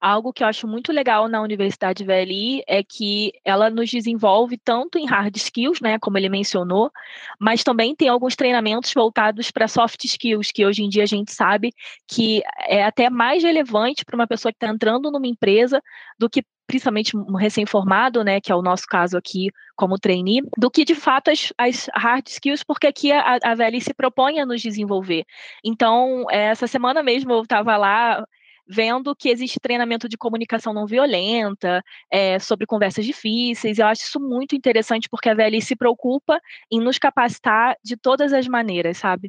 Algo 0.00 0.32
que 0.32 0.42
eu 0.42 0.48
acho 0.48 0.66
muito 0.66 0.92
legal 0.92 1.28
na 1.28 1.42
Universidade 1.42 2.04
VLI 2.04 2.62
é 2.66 2.82
que 2.82 3.32
ela 3.44 3.68
nos 3.68 3.90
desenvolve 3.90 4.56
tanto 4.56 4.98
em 4.98 5.06
hard 5.06 5.36
skills, 5.36 5.80
né, 5.80 5.98
como 5.98 6.16
ele 6.16 6.28
mencionou, 6.28 6.90
mas 7.38 7.62
também 7.62 7.94
tem 7.94 8.08
alguns 8.08 8.34
treinamentos 8.34 8.92
voltados 8.94 9.50
para 9.50 9.68
soft 9.68 10.02
skills, 10.04 10.50
que 10.52 10.64
hoje 10.64 10.82
em 10.82 10.88
dia 10.88 11.02
a 11.02 11.06
gente 11.06 11.32
sabe 11.32 11.72
que 12.08 12.42
é 12.66 12.82
até 12.82 13.10
mais 13.10 13.42
relevante 13.42 14.04
para 14.04 14.16
uma 14.16 14.26
pessoa 14.26 14.50
que 14.50 14.56
está 14.56 14.68
entrando 14.68 15.10
numa 15.10 15.26
empresa 15.26 15.82
do 16.18 16.30
que 16.30 16.42
principalmente 16.66 17.16
um 17.16 17.34
recém-formado, 17.34 18.22
né, 18.22 18.40
que 18.40 18.52
é 18.52 18.54
o 18.54 18.62
nosso 18.62 18.86
caso 18.86 19.18
aqui 19.18 19.50
como 19.76 19.98
trainee, 19.98 20.40
do 20.56 20.70
que 20.70 20.84
de 20.84 20.94
fato 20.94 21.28
as, 21.28 21.52
as 21.58 21.90
hard 21.94 22.26
skills, 22.28 22.62
porque 22.62 22.86
aqui 22.86 23.10
a, 23.10 23.38
a 23.42 23.54
VLI 23.56 23.80
se 23.80 23.92
propõe 23.92 24.38
a 24.38 24.46
nos 24.46 24.62
desenvolver. 24.62 25.24
Então, 25.64 26.26
essa 26.30 26.68
semana 26.68 27.02
mesmo 27.02 27.32
eu 27.32 27.42
estava 27.42 27.76
lá 27.76 28.24
vendo 28.70 29.16
que 29.16 29.28
existe 29.28 29.58
treinamento 29.58 30.08
de 30.08 30.16
comunicação 30.16 30.72
não 30.72 30.86
violenta, 30.86 31.82
é, 32.08 32.38
sobre 32.38 32.66
conversas 32.66 33.04
difíceis. 33.04 33.78
Eu 33.78 33.86
acho 33.86 34.02
isso 34.02 34.20
muito 34.20 34.54
interessante 34.54 35.08
porque 35.10 35.28
a 35.28 35.34
VLI 35.34 35.60
se 35.60 35.74
preocupa 35.74 36.40
em 36.70 36.80
nos 36.80 36.96
capacitar 36.96 37.74
de 37.82 37.96
todas 37.96 38.32
as 38.32 38.46
maneiras, 38.46 38.98
sabe? 38.98 39.28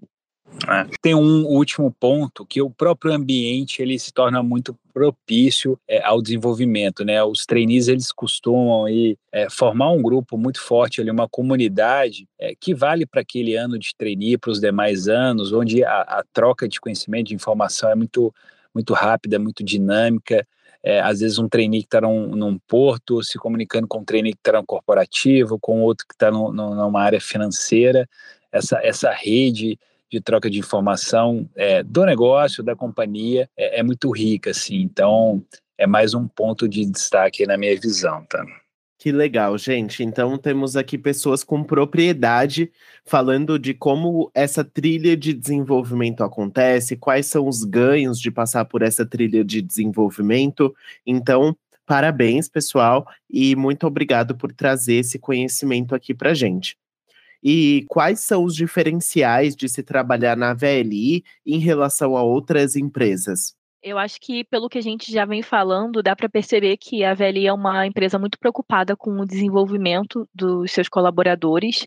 É. 0.67 0.85
Tem 1.01 1.15
um 1.15 1.45
último 1.45 1.91
ponto 1.97 2.45
que 2.45 2.61
o 2.61 2.69
próprio 2.69 3.13
ambiente 3.13 3.81
ele 3.81 3.97
se 3.97 4.11
torna 4.11 4.43
muito 4.43 4.77
propício 4.93 5.79
é, 5.87 6.03
ao 6.03 6.21
desenvolvimento, 6.21 7.05
né? 7.05 7.23
Os 7.23 7.45
trainees 7.45 7.87
eles 7.87 8.11
costumam 8.11 8.85
aí, 8.85 9.17
é, 9.31 9.49
formar 9.49 9.91
um 9.91 10.01
grupo 10.01 10.37
muito 10.37 10.61
forte 10.61 10.99
ali, 10.99 11.09
uma 11.09 11.29
comunidade 11.29 12.27
que 12.59 12.73
vale 12.73 13.05
para 13.05 13.21
aquele 13.21 13.55
ano 13.55 13.79
de 13.79 13.91
trainee, 13.97 14.37
para 14.37 14.51
os 14.51 14.59
demais 14.59 15.07
anos, 15.07 15.53
onde 15.53 15.83
a, 15.83 16.01
a, 16.01 16.23
troca 16.33 16.67
de 16.67 16.81
conhecimento, 16.81 17.27
de 17.27 17.35
informação 17.35 17.89
é 17.89 17.95
muito 17.95 18.33
muito 18.73 18.93
rápida, 18.93 19.39
muito 19.39 19.63
dinâmica. 19.63 20.45
É, 20.83 20.99
às 20.99 21.19
vezes 21.19 21.37
um 21.37 21.47
trainee 21.47 21.81
que 21.81 21.87
está 21.87 22.01
num, 22.01 22.35
num, 22.35 22.57
porto 22.67 23.23
se 23.23 23.37
comunicando 23.37 23.87
com 23.87 23.99
um 23.99 24.03
trainee 24.03 24.33
que 24.33 24.39
está 24.39 24.53
no 24.53 24.65
corporativo, 24.65 25.59
com 25.59 25.81
outro 25.81 26.07
que 26.07 26.15
está 26.15 26.31
numa 26.31 27.01
área 27.01 27.21
financeira. 27.21 28.07
Essa, 28.51 28.79
essa 28.83 29.11
rede 29.11 29.77
de 30.11 30.19
troca 30.19 30.49
de 30.49 30.59
informação 30.59 31.49
é, 31.55 31.83
do 31.83 32.05
negócio, 32.05 32.63
da 32.63 32.75
companhia, 32.75 33.49
é, 33.55 33.79
é, 33.79 33.83
muito 33.83 34.11
rica, 34.11 34.51
assim. 34.51 34.81
Então, 34.81 35.41
é 35.77 35.87
mais 35.87 36.13
um 36.13 36.27
ponto 36.27 36.67
de 36.67 36.85
destaque 36.85 37.45
na 37.45 37.57
minha 37.57 37.79
visão, 37.79 38.25
tá? 38.25 38.43
Que 39.01 39.11
legal, 39.11 39.57
gente. 39.57 40.03
Então, 40.03 40.37
temos 40.37 40.77
aqui 40.77 40.95
pessoas 40.95 41.43
com 41.43 41.63
propriedade 41.63 42.71
falando 43.03 43.57
de 43.57 43.73
como 43.73 44.29
essa 44.31 44.63
trilha 44.63 45.17
de 45.17 45.33
desenvolvimento 45.33 46.23
acontece, 46.23 46.95
quais 46.95 47.25
são 47.25 47.47
os 47.47 47.63
ganhos 47.63 48.19
de 48.19 48.29
passar 48.29 48.63
por 48.65 48.83
essa 48.83 49.03
trilha 49.03 49.43
de 49.43 49.59
desenvolvimento. 49.59 50.71
Então, 51.03 51.57
parabéns, 51.83 52.47
pessoal, 52.47 53.07
e 53.27 53.55
muito 53.55 53.87
obrigado 53.87 54.37
por 54.37 54.53
trazer 54.53 54.97
esse 54.97 55.17
conhecimento 55.17 55.95
aqui 55.95 56.13
para 56.13 56.35
gente. 56.35 56.77
E 57.41 57.83
quais 57.87 58.19
são 58.19 58.43
os 58.43 58.53
diferenciais 58.53 59.55
de 59.55 59.67
se 59.67 59.81
trabalhar 59.81 60.37
na 60.37 60.53
VLI 60.53 61.23
em 61.43 61.57
relação 61.57 62.15
a 62.15 62.21
outras 62.21 62.75
empresas? 62.75 63.55
Eu 63.83 63.97
acho 63.97 64.21
que, 64.21 64.43
pelo 64.43 64.69
que 64.69 64.77
a 64.77 64.81
gente 64.81 65.11
já 65.11 65.25
vem 65.25 65.41
falando, 65.41 66.03
dá 66.03 66.15
para 66.15 66.29
perceber 66.29 66.77
que 66.77 67.03
a 67.03 67.15
VLI 67.15 67.47
é 67.47 67.53
uma 67.53 67.87
empresa 67.87 68.19
muito 68.19 68.37
preocupada 68.37 68.95
com 68.95 69.19
o 69.19 69.25
desenvolvimento 69.25 70.29
dos 70.35 70.71
seus 70.71 70.87
colaboradores. 70.87 71.83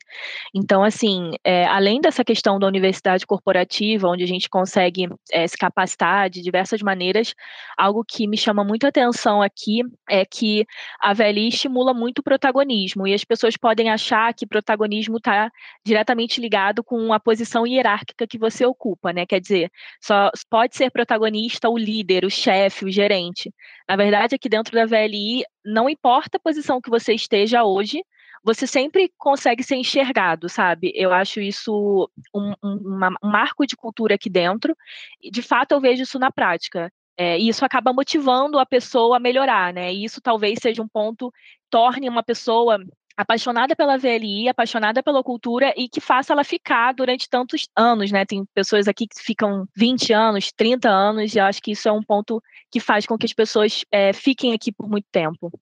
Então, 0.53 0.83
assim, 0.83 1.31
é, 1.45 1.65
além 1.67 2.01
dessa 2.01 2.25
questão 2.25 2.59
da 2.59 2.67
universidade 2.67 3.25
corporativa, 3.25 4.09
onde 4.09 4.25
a 4.25 4.27
gente 4.27 4.49
consegue 4.49 5.09
é, 5.31 5.47
se 5.47 5.57
capacitar 5.57 6.29
de 6.29 6.43
diversas 6.43 6.83
maneiras, 6.83 7.33
algo 7.79 8.05
que 8.05 8.27
me 8.27 8.37
chama 8.37 8.65
muita 8.65 8.89
atenção 8.89 9.41
aqui 9.41 9.83
é 10.11 10.25
que 10.25 10.67
a 11.01 11.13
VLI 11.13 11.47
estimula 11.47 11.95
muito 11.95 12.19
o 12.19 12.25
protagonismo, 12.25 13.07
e 13.07 13.15
as 13.15 13.23
pessoas 13.23 13.57
podem 13.57 13.89
achar 13.89 14.35
que 14.35 14.47
protagonismo 14.49 15.19
está 15.19 15.49
diretamente 15.87 16.41
ligado 16.41 16.83
com 16.83 17.13
a 17.13 17.21
posição 17.21 17.65
hierárquica 17.65 18.27
que 18.27 18.37
você 18.37 18.67
ocupa, 18.67 19.13
né? 19.13 19.25
Quer 19.25 19.41
dizer, 19.41 19.71
só 20.01 20.33
pode 20.51 20.75
ser 20.75 20.91
protagonista 20.91 21.69
o 21.69 21.84
líder, 21.85 22.25
o 22.25 22.31
chefe, 22.31 22.85
o 22.85 22.91
gerente. 22.91 23.53
Na 23.89 23.97
verdade, 23.97 24.35
aqui 24.35 24.49
dentro 24.49 24.75
da 24.75 24.87
VLI, 24.87 25.45
não 25.65 25.89
importa 25.89 26.37
a 26.37 26.41
posição 26.41 26.81
que 26.81 26.91
você 26.91 27.15
esteja 27.15 27.65
hoje, 27.65 28.03
você 28.45 28.67
sempre 28.67 29.11
consegue 29.17 29.63
ser 29.63 29.77
enxergado, 29.77 30.49
sabe? 30.49 30.93
Eu 30.95 31.13
acho 31.13 31.41
isso 31.41 32.11
um, 32.35 32.53
um, 32.63 33.01
um 33.23 33.31
marco 33.31 33.67
de 33.67 33.75
cultura 33.75 34.17
aqui 34.17 34.29
dentro, 34.29 34.77
e 35.23 35.31
de 35.31 35.41
fato 35.41 35.73
eu 35.73 35.81
vejo 35.81 36.03
isso 36.03 36.19
na 36.19 36.31
prática. 36.31 36.93
É, 37.17 37.39
e 37.39 37.49
isso 37.49 37.65
acaba 37.65 37.93
motivando 37.93 38.59
a 38.59 38.67
pessoa 38.67 39.17
a 39.17 39.21
melhorar, 39.21 39.73
né? 39.73 39.93
E 39.95 40.05
isso 40.05 40.21
talvez 40.21 40.59
seja 40.61 40.83
um 40.83 40.89
ponto, 40.89 41.33
torne 41.71 42.09
uma 42.09 42.23
pessoa 42.23 42.79
apaixonada 43.17 43.77
pela 43.77 43.97
VLI, 43.97 44.49
apaixonada 44.49 45.03
pela 45.03 45.23
cultura 45.23 45.73
e 45.77 45.89
que 45.89 46.01
faça 46.01 46.33
ela 46.33 46.45
ficar 46.45 46.93
durante 46.93 47.29
tantos 47.29 47.69
anos, 47.77 48.11
né? 48.11 48.25
Tem 48.25 48.45
pessoas 48.55 48.89
aqui 48.89 49.07
que 49.07 49.23
ficam 49.23 49.67
20 49.77 50.13
anos, 50.13 50.53
30 50.53 50.89
anos, 50.89 51.35
e 51.35 51.39
eu 51.39 51.45
acho 51.45 51.63
que 51.63 51.73
isso 51.73 51.89
é 51.89 51.93
um 51.93 52.03
ponto 52.03 52.43
que 52.71 52.81
faz 52.81 53.07
com 53.07 53.17
que 53.17 53.27
as 53.27 53.33
pessoas 53.33 53.85
é, 53.91 54.13
fiquem 54.13 54.53
aqui 54.53 54.73
por 54.73 54.89
muito 54.89 55.07
tempo. 55.13 55.53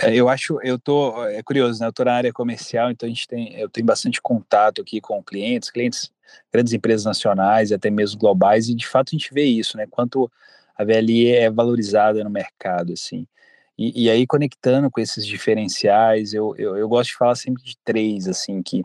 É, 0.00 0.14
eu 0.14 0.28
acho, 0.28 0.58
eu 0.62 0.78
tô, 0.78 1.24
é 1.26 1.42
curioso, 1.42 1.80
né? 1.80 1.86
Eu 1.86 1.92
tô 1.92 2.04
na 2.04 2.14
área 2.14 2.32
comercial, 2.32 2.90
então 2.90 3.06
a 3.06 3.10
gente 3.10 3.26
tem, 3.26 3.54
eu 3.54 3.68
tenho 3.68 3.86
bastante 3.86 4.20
contato 4.20 4.80
aqui 4.80 5.00
com 5.00 5.22
clientes, 5.22 5.70
clientes, 5.70 6.12
grandes 6.52 6.72
empresas 6.72 7.04
nacionais 7.04 7.72
até 7.72 7.90
mesmo 7.90 8.18
globais, 8.18 8.68
e 8.68 8.74
de 8.74 8.86
fato 8.86 9.10
a 9.10 9.16
gente 9.16 9.32
vê 9.32 9.44
isso, 9.44 9.76
né? 9.76 9.86
Quanto 9.90 10.30
a 10.76 10.84
VLI 10.84 11.32
é 11.34 11.50
valorizada 11.50 12.22
no 12.24 12.30
mercado, 12.30 12.92
assim. 12.92 13.26
E, 13.80 14.04
e 14.04 14.10
aí, 14.10 14.26
conectando 14.26 14.90
com 14.90 15.00
esses 15.00 15.24
diferenciais, 15.26 16.34
eu, 16.34 16.54
eu, 16.58 16.76
eu, 16.76 16.86
gosto 16.86 17.12
de 17.12 17.16
falar 17.16 17.34
sempre 17.34 17.62
de 17.62 17.78
três, 17.82 18.28
assim, 18.28 18.62
que 18.62 18.84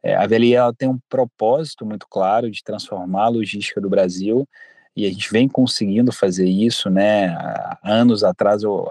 é, 0.00 0.14
a 0.14 0.24
VLI 0.24 0.54
ela 0.54 0.72
tem 0.72 0.88
um 0.88 1.00
propósito 1.08 1.84
muito 1.84 2.06
claro 2.08 2.48
de 2.48 2.62
transformar 2.62 3.24
a 3.24 3.28
logística 3.28 3.80
do 3.80 3.90
Brasil, 3.90 4.48
e 4.94 5.04
a 5.04 5.10
gente 5.10 5.32
vem 5.32 5.48
conseguindo 5.48 6.12
fazer 6.12 6.48
isso, 6.48 6.88
né? 6.88 7.36
Anos 7.82 8.22
atrás 8.22 8.62
eu 8.62 8.88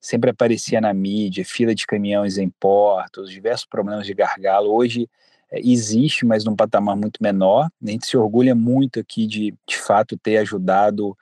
sempre 0.00 0.30
aparecia 0.30 0.80
na 0.80 0.94
mídia, 0.94 1.44
fila 1.44 1.74
de 1.74 1.86
caminhões 1.86 2.38
em 2.38 2.48
portos, 2.48 3.30
diversos 3.30 3.66
problemas 3.66 4.06
de 4.06 4.14
gargalo. 4.14 4.72
Hoje 4.72 5.06
é, 5.52 5.60
existe, 5.60 6.24
mas 6.24 6.46
num 6.46 6.56
patamar 6.56 6.96
muito 6.96 7.22
menor. 7.22 7.68
A 7.86 7.90
gente 7.90 8.06
se 8.06 8.16
orgulha 8.16 8.54
muito 8.54 9.00
aqui 9.00 9.26
de, 9.26 9.54
de 9.68 9.76
fato, 9.76 10.16
ter 10.16 10.38
ajudado 10.38 11.14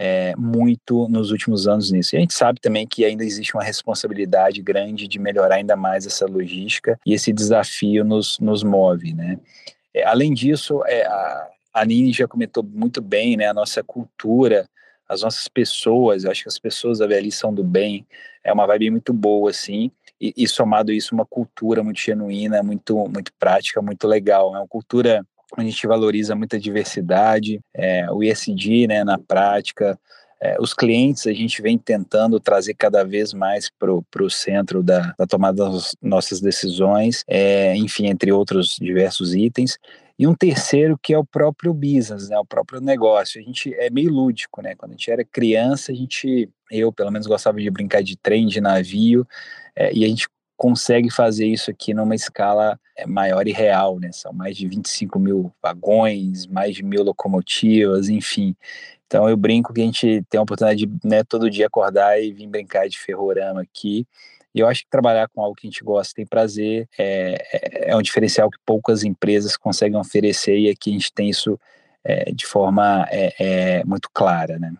é, 0.00 0.32
muito 0.36 1.08
nos 1.08 1.32
últimos 1.32 1.66
anos 1.66 1.90
nisso. 1.90 2.14
E 2.14 2.18
a 2.18 2.20
gente 2.20 2.32
sabe 2.32 2.60
também 2.60 2.86
que 2.86 3.04
ainda 3.04 3.24
existe 3.24 3.52
uma 3.56 3.64
responsabilidade 3.64 4.62
grande 4.62 5.08
de 5.08 5.18
melhorar 5.18 5.56
ainda 5.56 5.74
mais 5.74 6.06
essa 6.06 6.24
logística 6.24 6.98
e 7.04 7.14
esse 7.14 7.32
desafio 7.32 8.04
nos, 8.04 8.38
nos 8.38 8.62
move, 8.62 9.12
né? 9.12 9.40
É, 9.92 10.04
além 10.04 10.32
disso, 10.32 10.84
é, 10.86 11.04
a, 11.04 11.48
a 11.74 11.84
Nini 11.84 12.12
já 12.12 12.28
comentou 12.28 12.62
muito 12.62 13.02
bem, 13.02 13.36
né? 13.36 13.48
A 13.48 13.54
nossa 13.54 13.82
cultura, 13.82 14.68
as 15.08 15.22
nossas 15.22 15.48
pessoas, 15.48 16.22
eu 16.22 16.30
acho 16.30 16.44
que 16.44 16.48
as 16.48 16.60
pessoas 16.60 17.00
da 17.00 17.06
VLI 17.06 17.32
são 17.32 17.52
do 17.52 17.64
bem, 17.64 18.06
é 18.44 18.52
uma 18.52 18.68
vibe 18.68 18.92
muito 18.92 19.12
boa, 19.12 19.50
assim, 19.50 19.90
e, 20.20 20.32
e 20.36 20.46
somado 20.46 20.92
isso, 20.92 21.12
uma 21.12 21.26
cultura 21.26 21.82
muito 21.82 22.00
genuína, 22.00 22.62
muito, 22.62 22.96
muito 23.08 23.32
prática, 23.36 23.82
muito 23.82 24.06
legal. 24.06 24.54
É 24.54 24.60
uma 24.60 24.68
cultura 24.68 25.26
a 25.56 25.62
gente 25.62 25.86
valoriza 25.86 26.34
muita 26.34 26.58
diversidade, 26.58 27.60
é, 27.74 28.10
o 28.10 28.22
ISD 28.22 28.86
né, 28.86 29.02
na 29.04 29.18
prática, 29.18 29.98
é, 30.40 30.56
os 30.60 30.72
clientes 30.72 31.26
a 31.26 31.32
gente 31.32 31.60
vem 31.60 31.76
tentando 31.76 32.38
trazer 32.38 32.74
cada 32.74 33.04
vez 33.04 33.32
mais 33.32 33.68
para 33.70 34.22
o 34.22 34.30
centro 34.30 34.82
da, 34.82 35.14
da, 35.18 35.26
tomada 35.26 35.68
das 35.68 35.96
nossas 36.00 36.40
decisões, 36.40 37.24
é, 37.26 37.76
enfim, 37.76 38.06
entre 38.06 38.30
outros 38.30 38.76
diversos 38.80 39.34
itens. 39.34 39.78
E 40.18 40.26
um 40.26 40.34
terceiro 40.34 40.98
que 41.00 41.14
é 41.14 41.18
o 41.18 41.24
próprio 41.24 41.72
business, 41.72 42.28
né, 42.28 42.38
o 42.38 42.44
próprio 42.44 42.80
negócio. 42.80 43.40
A 43.40 43.44
gente 43.44 43.72
é 43.74 43.88
meio 43.88 44.10
lúdico, 44.10 44.60
né? 44.60 44.74
Quando 44.74 44.92
a 44.92 44.94
gente 44.94 45.10
era 45.10 45.24
criança, 45.24 45.92
a 45.92 45.94
gente, 45.94 46.48
eu 46.72 46.92
pelo 46.92 47.10
menos 47.12 47.26
gostava 47.26 47.60
de 47.60 47.70
brincar 47.70 48.02
de 48.02 48.16
trem, 48.16 48.46
de 48.46 48.60
navio, 48.60 49.26
é, 49.76 49.92
e 49.94 50.04
a 50.04 50.08
gente 50.08 50.28
consegue 50.58 51.08
fazer 51.08 51.46
isso 51.46 51.70
aqui 51.70 51.94
numa 51.94 52.16
escala 52.16 52.78
é, 52.96 53.06
maior 53.06 53.46
e 53.46 53.52
real, 53.52 54.00
né? 54.00 54.10
São 54.10 54.32
mais 54.32 54.56
de 54.56 54.66
25 54.66 55.16
mil 55.18 55.52
vagões, 55.62 56.48
mais 56.48 56.74
de 56.74 56.82
mil 56.82 57.04
locomotivas, 57.04 58.08
enfim. 58.08 58.56
Então 59.06 59.28
eu 59.28 59.36
brinco 59.36 59.72
que 59.72 59.80
a 59.80 59.84
gente 59.84 60.22
tem 60.28 60.38
a 60.38 60.42
oportunidade 60.42 60.84
de 60.84 61.08
né, 61.08 61.22
todo 61.22 61.48
dia 61.48 61.68
acordar 61.68 62.20
e 62.20 62.32
vir 62.32 62.48
brincar 62.48 62.88
de 62.88 62.98
ferrorama 62.98 63.62
aqui. 63.62 64.04
E 64.52 64.58
eu 64.58 64.66
acho 64.66 64.82
que 64.82 64.90
trabalhar 64.90 65.28
com 65.28 65.40
algo 65.40 65.54
que 65.54 65.68
a 65.68 65.70
gente 65.70 65.84
gosta, 65.84 66.12
tem 66.16 66.26
prazer, 66.26 66.88
é, 66.98 67.40
é, 67.52 67.90
é 67.90 67.96
um 67.96 68.02
diferencial 68.02 68.50
que 68.50 68.58
poucas 68.66 69.04
empresas 69.04 69.56
conseguem 69.56 69.98
oferecer 69.98 70.58
e 70.58 70.68
aqui 70.68 70.90
a 70.90 70.92
gente 70.94 71.12
tem 71.12 71.30
isso 71.30 71.58
é, 72.02 72.32
de 72.32 72.44
forma 72.44 73.06
é, 73.10 73.34
é, 73.38 73.84
muito 73.84 74.10
clara, 74.12 74.58
né? 74.58 74.74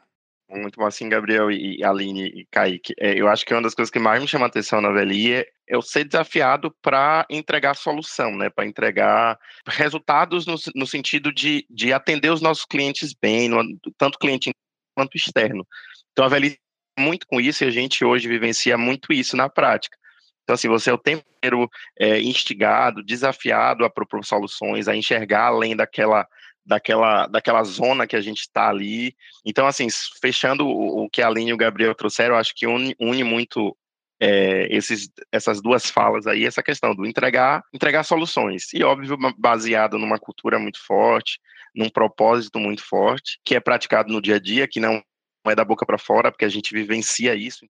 Muito 0.50 0.76
bom 0.76 0.86
assim, 0.86 1.08
Gabriel 1.08 1.52
e 1.52 1.84
Aline 1.84 2.26
e 2.26 2.46
Kaique. 2.50 2.94
Eu 2.98 3.28
acho 3.28 3.44
que 3.44 3.52
uma 3.52 3.62
das 3.62 3.74
coisas 3.74 3.92
que 3.92 3.98
mais 3.98 4.20
me 4.20 4.26
chama 4.26 4.46
atenção 4.46 4.80
na 4.80 4.90
VLI 4.90 5.34
é 5.34 5.46
eu 5.68 5.82
ser 5.82 6.04
desafiado 6.04 6.74
para 6.82 7.26
entregar 7.28 7.74
solução, 7.74 8.36
né? 8.36 8.50
Para 8.50 8.66
entregar 8.66 9.38
resultados 9.66 10.46
no, 10.46 10.56
no 10.74 10.86
sentido 10.86 11.32
de, 11.32 11.66
de 11.68 11.92
atender 11.92 12.30
os 12.30 12.40
nossos 12.40 12.64
clientes 12.64 13.14
bem, 13.14 13.48
no, 13.48 13.62
tanto 13.96 14.18
cliente 14.18 14.50
quanto 14.96 15.16
externo. 15.16 15.66
Então 16.12 16.24
a 16.24 16.28
VLI 16.28 16.58
muito 16.98 17.26
com 17.26 17.40
isso 17.40 17.62
e 17.62 17.66
a 17.66 17.70
gente 17.70 18.04
hoje 18.04 18.28
vivencia 18.28 18.76
muito 18.76 19.12
isso 19.12 19.36
na 19.36 19.48
prática. 19.48 19.96
Então, 20.42 20.54
assim, 20.54 20.68
você 20.68 20.90
é 20.90 20.94
o 20.94 20.98
tempo 20.98 21.22
inteiro 21.36 21.68
é, 21.98 22.20
instigado, 22.20 23.04
desafiado 23.04 23.84
a 23.84 23.90
propor 23.90 24.24
soluções, 24.24 24.88
a 24.88 24.96
enxergar 24.96 25.48
além 25.48 25.76
daquela 25.76 26.26
daquela, 26.68 27.26
daquela 27.26 27.64
zona 27.64 28.06
que 28.06 28.14
a 28.14 28.20
gente 28.20 28.40
está 28.40 28.68
ali. 28.68 29.16
Então, 29.44 29.66
assim, 29.66 29.86
fechando 30.20 30.66
o, 30.66 31.04
o, 31.04 31.10
que 31.10 31.22
a 31.22 31.26
Aline 31.26 31.50
e 31.50 31.54
o 31.54 31.56
Gabriel 31.56 31.94
trouxeram, 31.94 32.36
acho 32.36 32.52
que 32.54 32.66
une, 32.66 32.94
une 33.00 33.24
muito 33.24 33.74
é, 34.20 34.66
esses, 34.74 35.10
essas 35.30 35.60
duas 35.60 35.90
falas 35.90 36.26
aí, 36.26 36.44
essa 36.44 36.62
questão 36.62 36.94
do 36.94 37.06
entregar, 37.06 37.62
entregar 37.72 38.02
soluções. 38.02 38.72
E, 38.74 38.82
óbvio, 38.82 39.16
baseado 39.36 39.98
numa 39.98 40.18
cultura 40.18 40.58
muito 40.58 40.84
forte, 40.84 41.38
num 41.74 41.88
propósito 41.88 42.58
muito 42.58 42.84
forte, 42.84 43.38
que 43.44 43.54
é 43.54 43.60
praticado 43.60 44.12
no 44.12 44.20
dia 44.20 44.36
a 44.36 44.40
dia, 44.40 44.66
que 44.68 44.80
não 44.80 45.02
é 45.46 45.54
da 45.54 45.64
boca 45.64 45.86
para 45.86 45.98
fora, 45.98 46.30
porque 46.30 46.44
a 46.44 46.48
gente 46.48 46.74
vivencia 46.74 47.34
isso. 47.34 47.66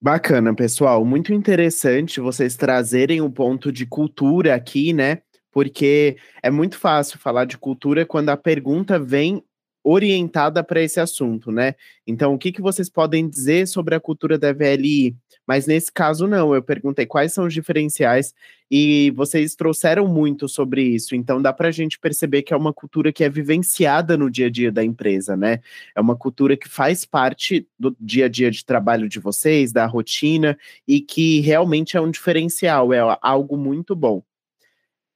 Bacana, 0.00 0.54
pessoal. 0.54 1.04
Muito 1.04 1.32
interessante 1.32 2.20
vocês 2.20 2.56
trazerem 2.56 3.20
o 3.20 3.26
um 3.26 3.30
ponto 3.30 3.72
de 3.72 3.84
cultura 3.84 4.54
aqui, 4.54 4.92
né? 4.92 5.22
porque 5.58 6.16
é 6.42 6.50
muito 6.50 6.78
fácil 6.78 7.18
falar 7.18 7.44
de 7.44 7.58
cultura 7.58 8.06
quando 8.06 8.28
a 8.28 8.36
pergunta 8.36 8.98
vem 8.98 9.42
orientada 9.82 10.62
para 10.62 10.82
esse 10.82 11.00
assunto, 11.00 11.50
né? 11.50 11.74
Então, 12.06 12.34
o 12.34 12.38
que, 12.38 12.52
que 12.52 12.60
vocês 12.60 12.88
podem 12.88 13.28
dizer 13.28 13.66
sobre 13.66 13.94
a 13.94 14.00
cultura 14.00 14.38
da 14.38 14.52
VLI? 14.52 15.16
Mas 15.46 15.66
nesse 15.66 15.90
caso, 15.90 16.26
não. 16.26 16.54
Eu 16.54 16.62
perguntei 16.62 17.06
quais 17.06 17.32
são 17.32 17.46
os 17.46 17.54
diferenciais 17.54 18.34
e 18.70 19.10
vocês 19.12 19.54
trouxeram 19.54 20.06
muito 20.06 20.46
sobre 20.46 20.82
isso. 20.82 21.14
Então, 21.14 21.40
dá 21.40 21.52
para 21.52 21.68
a 21.68 21.72
gente 21.72 21.98
perceber 21.98 22.42
que 22.42 22.52
é 22.52 22.56
uma 22.56 22.72
cultura 22.72 23.12
que 23.12 23.24
é 23.24 23.30
vivenciada 23.30 24.16
no 24.16 24.30
dia 24.30 24.46
a 24.46 24.50
dia 24.50 24.70
da 24.70 24.84
empresa, 24.84 25.36
né? 25.36 25.60
É 25.94 26.00
uma 26.00 26.16
cultura 26.16 26.56
que 26.56 26.68
faz 26.68 27.04
parte 27.06 27.66
do 27.78 27.96
dia 27.98 28.26
a 28.26 28.28
dia 28.28 28.50
de 28.50 28.64
trabalho 28.64 29.08
de 29.08 29.18
vocês, 29.18 29.72
da 29.72 29.86
rotina, 29.86 30.58
e 30.86 31.00
que 31.00 31.40
realmente 31.40 31.96
é 31.96 32.00
um 32.00 32.10
diferencial, 32.10 32.92
é 32.92 33.00
algo 33.22 33.56
muito 33.56 33.96
bom. 33.96 34.22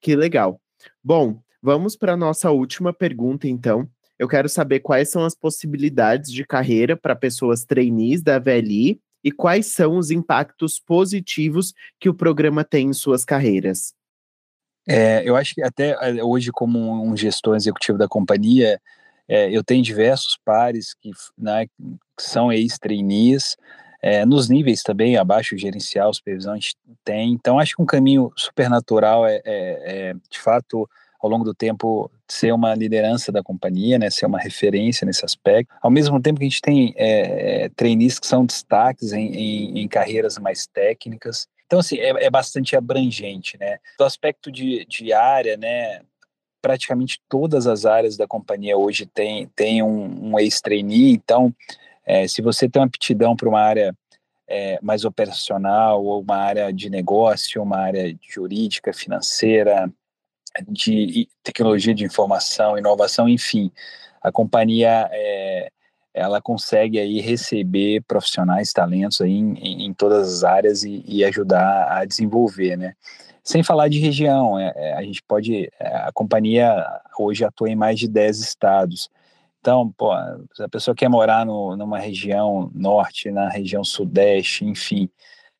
Que 0.00 0.16
legal. 0.16 0.60
Bom, 1.04 1.42
vamos 1.62 1.94
para 1.94 2.14
a 2.14 2.16
nossa 2.16 2.50
última 2.50 2.92
pergunta, 2.92 3.46
então. 3.46 3.88
Eu 4.22 4.28
quero 4.28 4.48
saber 4.48 4.78
quais 4.78 5.08
são 5.08 5.24
as 5.24 5.34
possibilidades 5.34 6.30
de 6.30 6.46
carreira 6.46 6.96
para 6.96 7.16
pessoas 7.16 7.64
trainees 7.64 8.22
da 8.22 8.38
VLI 8.38 9.00
e 9.24 9.32
quais 9.32 9.66
são 9.66 9.96
os 9.96 10.12
impactos 10.12 10.78
positivos 10.78 11.74
que 11.98 12.08
o 12.08 12.14
programa 12.14 12.62
tem 12.62 12.86
em 12.86 12.92
suas 12.92 13.24
carreiras. 13.24 13.92
É, 14.86 15.28
eu 15.28 15.34
acho 15.34 15.56
que 15.56 15.62
até 15.64 15.96
é, 16.00 16.22
hoje, 16.22 16.52
como 16.52 17.04
um 17.04 17.16
gestor 17.16 17.56
executivo 17.56 17.98
da 17.98 18.06
companhia, 18.06 18.80
é, 19.26 19.50
eu 19.50 19.64
tenho 19.64 19.82
diversos 19.82 20.38
pares 20.44 20.94
que, 20.94 21.10
né, 21.36 21.66
que 21.66 22.22
são 22.22 22.52
ex-trainees, 22.52 23.56
é, 24.00 24.24
nos 24.24 24.48
níveis 24.48 24.84
também, 24.84 25.16
abaixo 25.16 25.58
gerencial, 25.58 26.14
supervisão, 26.14 26.52
a 26.52 26.56
gente 26.56 26.76
tem. 27.02 27.32
Então, 27.32 27.58
acho 27.58 27.74
que 27.74 27.82
um 27.82 27.86
caminho 27.86 28.32
super 28.36 28.70
natural 28.70 29.26
é, 29.26 29.42
é, 29.44 30.10
é 30.10 30.14
de 30.30 30.38
fato, 30.38 30.88
ao 31.22 31.30
longo 31.30 31.44
do 31.44 31.54
tempo 31.54 32.10
ser 32.28 32.52
uma 32.52 32.74
liderança 32.74 33.30
da 33.30 33.42
companhia, 33.42 33.96
né, 33.98 34.10
ser 34.10 34.26
uma 34.26 34.40
referência 34.40 35.06
nesse 35.06 35.24
aspecto. 35.24 35.72
Ao 35.80 35.90
mesmo 35.90 36.20
tempo 36.20 36.40
que 36.40 36.44
a 36.44 36.48
gente 36.48 36.60
tem 36.60 36.92
é, 36.96 37.70
trainees 37.76 38.18
que 38.18 38.26
são 38.26 38.44
destaques 38.44 39.12
em, 39.12 39.32
em, 39.32 39.78
em 39.82 39.88
carreiras 39.88 40.36
mais 40.38 40.66
técnicas. 40.66 41.46
Então, 41.66 41.78
assim, 41.78 41.98
é, 41.98 42.24
é, 42.24 42.28
bastante 42.28 42.76
abrangente, 42.76 43.56
né? 43.58 43.78
Do 43.96 44.04
aspecto 44.04 44.50
de, 44.50 44.84
de 44.86 45.12
área, 45.12 45.56
né, 45.56 46.00
praticamente 46.60 47.20
todas 47.28 47.66
as 47.66 47.86
áreas 47.86 48.16
da 48.16 48.26
companhia 48.26 48.76
hoje 48.76 49.06
tem, 49.06 49.46
tem 49.54 49.82
um, 49.82 50.32
um 50.32 50.38
ex-trainee, 50.38 51.12
então, 51.12 51.54
é, 52.04 52.26
se 52.26 52.42
você 52.42 52.68
tem 52.68 52.80
uma 52.80 52.86
aptidão 52.86 53.36
para 53.36 53.48
uma 53.48 53.60
área 53.60 53.94
é, 54.48 54.78
mais 54.82 55.04
operacional, 55.04 56.04
ou 56.04 56.20
uma 56.20 56.36
área 56.36 56.72
de 56.72 56.90
negócio, 56.90 57.62
uma 57.62 57.78
área 57.78 58.14
jurídica, 58.20 58.92
financeira, 58.92 59.90
de 60.68 61.28
tecnologia 61.42 61.94
de 61.94 62.04
informação, 62.04 62.76
inovação, 62.76 63.28
enfim, 63.28 63.70
a 64.22 64.30
companhia 64.30 65.08
é, 65.12 65.70
ela 66.14 66.40
consegue 66.40 66.98
aí 66.98 67.20
receber 67.20 68.02
profissionais, 68.02 68.72
talentos 68.72 69.20
aí 69.20 69.32
em, 69.32 69.86
em, 69.86 69.94
todas 69.94 70.28
as 70.28 70.44
áreas 70.44 70.84
e, 70.84 71.02
e, 71.06 71.24
ajudar 71.24 71.90
a 71.90 72.04
desenvolver, 72.04 72.76
né? 72.76 72.94
Sem 73.42 73.62
falar 73.62 73.88
de 73.88 73.98
região, 73.98 74.58
é, 74.58 74.72
é, 74.76 74.94
a 74.94 75.02
gente 75.02 75.22
pode, 75.22 75.68
é, 75.80 75.96
a 75.96 76.12
companhia 76.12 76.86
hoje 77.18 77.44
atua 77.44 77.70
em 77.70 77.76
mais 77.76 77.98
de 77.98 78.08
10 78.08 78.40
estados, 78.40 79.10
então, 79.62 79.92
pô, 79.96 80.10
se 80.54 80.62
a 80.64 80.68
pessoa 80.68 80.92
quer 80.92 81.08
morar 81.08 81.46
no, 81.46 81.76
numa 81.76 81.96
região 81.96 82.68
norte, 82.74 83.30
na 83.30 83.48
região 83.48 83.84
sudeste, 83.84 84.64
enfim, 84.64 85.08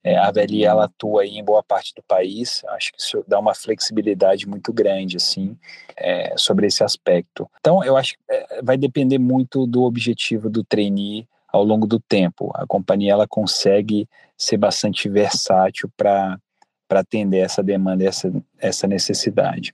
é, 0.04 0.16
a 0.16 0.30
VLI 0.30 0.64
ela 0.64 0.84
atua 0.84 1.24
em 1.24 1.44
boa 1.44 1.62
parte 1.62 1.94
do 1.94 2.02
país, 2.02 2.64
acho 2.70 2.92
que 2.92 3.00
isso 3.00 3.24
dá 3.26 3.38
uma 3.38 3.54
flexibilidade 3.54 4.48
muito 4.48 4.72
grande, 4.72 5.16
assim, 5.16 5.56
é, 5.96 6.34
sobre 6.36 6.66
esse 6.66 6.82
aspecto. 6.82 7.48
Então, 7.60 7.84
eu 7.84 7.96
acho 7.96 8.14
que 8.14 8.18
é, 8.28 8.62
vai 8.62 8.76
depender 8.76 9.18
muito 9.18 9.66
do 9.66 9.82
objetivo 9.82 10.50
do 10.50 10.64
trainee 10.64 11.28
ao 11.52 11.62
longo 11.62 11.86
do 11.86 12.00
tempo. 12.00 12.50
A 12.54 12.66
companhia 12.66 13.12
ela 13.12 13.28
consegue 13.28 14.08
ser 14.36 14.56
bastante 14.56 15.08
versátil 15.08 15.88
para 15.96 16.38
atender 16.90 17.38
essa 17.38 17.62
demanda, 17.62 18.04
essa, 18.04 18.32
essa 18.58 18.88
necessidade. 18.88 19.72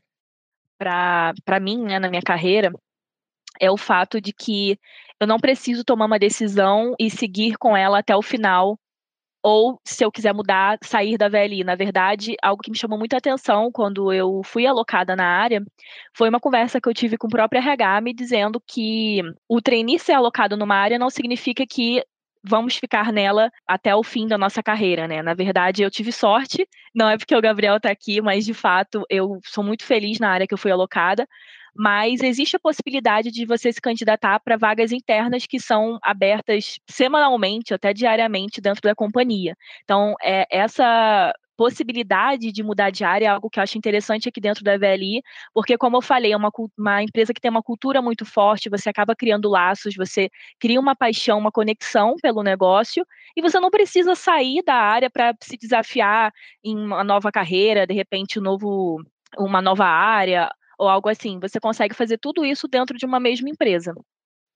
Para 0.79 1.61
mim, 1.61 1.83
né, 1.83 1.99
na 1.99 2.11
minha 2.11 2.23
carreira, 2.23 2.71
é 3.59 3.71
o 3.71 3.77
fato 3.77 4.21
de 4.21 4.33
que 4.33 4.79
eu 5.19 5.27
não 5.27 5.39
preciso 5.39 5.85
tomar 5.85 6.05
uma 6.05 6.19
decisão 6.19 6.95
e 6.99 7.11
seguir 7.11 7.57
com 7.57 7.77
ela 7.77 7.99
até 8.01 8.15
o 8.15 8.23
final 8.23 8.79
ou 9.43 9.81
se 9.85 10.05
eu 10.05 10.11
quiser 10.11 10.35
mudar, 10.35 10.79
sair 10.83 11.17
da 11.17 11.29
VLI. 11.29 11.65
Na 11.65 11.75
verdade, 11.75 12.35
algo 12.43 12.63
que 12.63 12.71
me 12.71 12.79
chamou 12.79 12.99
muita 12.99 13.17
atenção 13.17 13.71
quando 13.73 14.13
eu 14.13 14.43
fui 14.45 14.67
alocada 14.67 15.15
na 15.17 15.25
área 15.25 15.63
foi 16.17 16.29
uma 16.29 16.41
conversa 16.41 16.81
que 16.81 16.89
eu 16.89 16.95
tive 16.95 17.17
com 17.17 17.27
o 17.27 17.31
próprio 17.31 17.61
RH 17.61 18.01
me 18.01 18.15
dizendo 18.15 18.63
que 18.67 19.23
o 19.49 19.61
trainee 19.61 19.99
ser 19.99 20.13
alocado 20.13 20.57
numa 20.57 20.77
área 20.77 20.99
não 20.99 21.11
significa 21.11 21.65
que 21.69 22.03
vamos 22.43 22.77
ficar 22.77 23.13
nela 23.13 23.51
até 23.67 23.95
o 23.95 24.03
fim 24.03 24.27
da 24.27 24.39
nossa 24.39 24.63
carreira, 24.63 25.07
né? 25.09 25.23
Na 25.23 25.35
verdade, 25.35 25.83
eu 25.83 25.91
tive 25.91 26.13
sorte, 26.13 26.67
não 26.95 27.09
é 27.09 27.19
porque 27.19 27.35
o 27.35 27.41
Gabriel 27.41 27.77
está 27.77 27.91
aqui, 27.91 28.21
mas 28.21 28.45
de 28.45 28.55
fato 28.55 29.05
eu 29.11 29.39
sou 29.45 29.63
muito 29.65 29.85
feliz 29.85 30.19
na 30.19 30.31
área 30.31 30.47
que 30.47 30.55
eu 30.55 30.59
fui 30.59 30.71
alocada 30.71 31.27
mas 31.79 32.21
existe 32.25 32.57
a 32.57 32.59
possibilidade 32.61 33.31
de 33.31 33.47
você 33.47 33.73
se 33.73 33.81
candidatar 33.81 34.41
para 34.41 34.57
vagas 34.57 34.91
internas 34.91 35.47
que 35.47 35.61
são 35.61 35.97
abertas 36.03 36.81
semanalmente, 36.91 37.73
até 37.73 37.95
diariamente, 37.95 38.61
dentro 38.61 38.83
da 38.83 38.97
companhia. 38.97 39.55
Então, 39.85 40.17
é, 40.21 40.45
essa 40.51 41.33
possibilidade 41.57 42.51
de 42.51 42.63
mudar 42.65 42.91
de 42.91 43.05
área 43.05 43.27
é 43.27 43.29
algo 43.29 43.49
que 43.49 43.61
eu 43.61 43.63
acho 43.63 43.79
interessante 43.79 44.29
aqui 44.29 44.41
dentro 44.41 44.65
da 44.65 44.77
VLI, 44.77 45.23
porque, 45.55 45.79
como 45.79 45.97
eu 45.97 46.03
falei, 46.03 46.33
é 46.33 46.37
uma, 46.37 46.51
uma 46.77 47.03
empresa 47.03 47.33
que 47.33 47.41
tem 47.41 47.51
uma 47.51 47.63
cultura 47.63 48.03
muito 48.03 48.25
forte, 48.25 48.69
você 48.69 48.89
acaba 48.89 49.15
criando 49.15 49.49
laços, 49.49 49.95
você 49.97 50.31
cria 50.59 50.81
uma 50.81 50.97
paixão, 50.97 51.39
uma 51.39 51.53
conexão 51.53 52.17
pelo 52.21 52.43
negócio, 52.43 53.07
e 53.37 53.43
você 53.43 53.61
não 53.61 53.71
precisa 53.71 54.17
sair 54.17 54.65
da 54.65 54.75
área 54.75 55.11
para 55.11 55.33
se 55.41 55.57
desafiar 55.57 56.33
em 56.65 56.77
uma 56.77 57.05
nova 57.05 57.31
carreira, 57.31 57.87
de 57.87 57.95
repente, 57.95 58.39
um 58.41 58.43
novo, 58.43 59.01
uma 59.39 59.63
nova 59.63 59.85
área, 59.85 60.49
ou 60.79 60.89
algo 60.89 61.09
assim. 61.09 61.39
Você 61.41 61.59
consegue 61.59 61.95
fazer 61.95 62.19
tudo 62.19 62.45
isso 62.45 62.69
dentro 62.69 62.97
de 62.97 63.05
uma 63.05 63.19
mesma 63.19 63.51
empresa. 63.51 63.95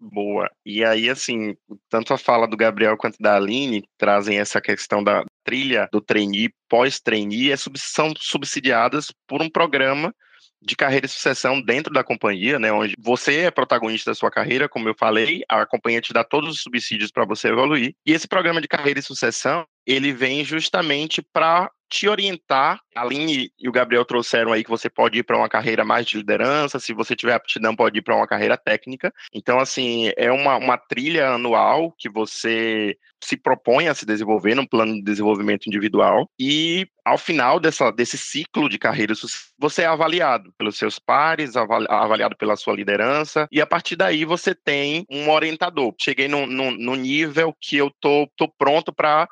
Boa. 0.00 0.50
E 0.66 0.84
aí, 0.84 1.08
assim, 1.08 1.54
tanto 1.88 2.12
a 2.12 2.18
fala 2.18 2.48
do 2.48 2.56
Gabriel 2.56 2.96
quanto 2.96 3.18
da 3.20 3.36
Aline 3.36 3.84
trazem 3.96 4.38
essa 4.38 4.60
questão 4.60 5.02
da 5.02 5.24
trilha 5.44 5.88
do 5.92 6.00
trainee, 6.00 6.52
pós-trainee, 6.68 7.54
são 7.76 8.12
subsidiadas 8.16 9.12
por 9.28 9.40
um 9.40 9.48
programa 9.48 10.12
de 10.60 10.76
carreira 10.76 11.06
e 11.06 11.08
sucessão 11.08 11.60
dentro 11.60 11.92
da 11.92 12.04
companhia, 12.04 12.58
né, 12.58 12.72
onde 12.72 12.94
você 12.98 13.40
é 13.40 13.50
protagonista 13.50 14.10
da 14.10 14.14
sua 14.14 14.30
carreira, 14.30 14.68
como 14.68 14.88
eu 14.88 14.94
falei, 14.96 15.42
a 15.48 15.66
companhia 15.66 16.00
te 16.00 16.12
dá 16.12 16.22
todos 16.22 16.50
os 16.50 16.62
subsídios 16.62 17.10
para 17.10 17.24
você 17.24 17.48
evoluir. 17.48 17.94
E 18.06 18.12
esse 18.12 18.28
programa 18.28 18.60
de 18.60 18.68
carreira 18.68 19.00
e 19.00 19.02
sucessão, 19.02 19.66
ele 19.84 20.12
vem 20.12 20.44
justamente 20.44 21.20
para 21.32 21.70
te 21.92 22.08
orientar. 22.08 22.80
A 22.94 23.02
Aline 23.02 23.52
e 23.58 23.68
o 23.68 23.72
Gabriel 23.72 24.04
trouxeram 24.04 24.52
aí 24.52 24.64
que 24.64 24.70
você 24.70 24.88
pode 24.88 25.18
ir 25.18 25.22
para 25.22 25.36
uma 25.36 25.48
carreira 25.48 25.84
mais 25.84 26.06
de 26.06 26.16
liderança, 26.16 26.80
se 26.80 26.94
você 26.94 27.14
tiver 27.14 27.34
aptidão, 27.34 27.76
pode 27.76 27.98
ir 27.98 28.02
para 28.02 28.16
uma 28.16 28.26
carreira 28.26 28.56
técnica. 28.56 29.12
Então, 29.32 29.60
assim, 29.60 30.10
é 30.16 30.32
uma, 30.32 30.56
uma 30.56 30.78
trilha 30.78 31.28
anual 31.28 31.92
que 31.92 32.08
você 32.08 32.96
se 33.22 33.36
propõe 33.36 33.88
a 33.88 33.94
se 33.94 34.04
desenvolver 34.04 34.54
num 34.54 34.66
plano 34.66 34.94
de 34.94 35.02
desenvolvimento 35.02 35.66
individual 35.66 36.28
e 36.38 36.88
ao 37.04 37.16
final 37.16 37.60
dessa, 37.60 37.90
desse 37.92 38.18
ciclo 38.18 38.68
de 38.68 38.78
carreira 38.78 39.14
você 39.58 39.82
é 39.82 39.86
avaliado 39.86 40.52
pelos 40.58 40.76
seus 40.76 40.98
pares, 40.98 41.54
avaliado 41.56 42.36
pela 42.36 42.56
sua 42.56 42.74
liderança 42.74 43.46
e 43.52 43.60
a 43.60 43.66
partir 43.66 43.94
daí 43.94 44.24
você 44.24 44.54
tem 44.54 45.06
um 45.08 45.30
orientador. 45.30 45.94
Cheguei 46.00 46.26
no, 46.26 46.46
no, 46.46 46.72
no 46.72 46.96
nível 46.96 47.54
que 47.60 47.76
eu 47.76 47.92
tô, 48.00 48.28
tô 48.36 48.48
pronto 48.48 48.92
para 48.92 49.28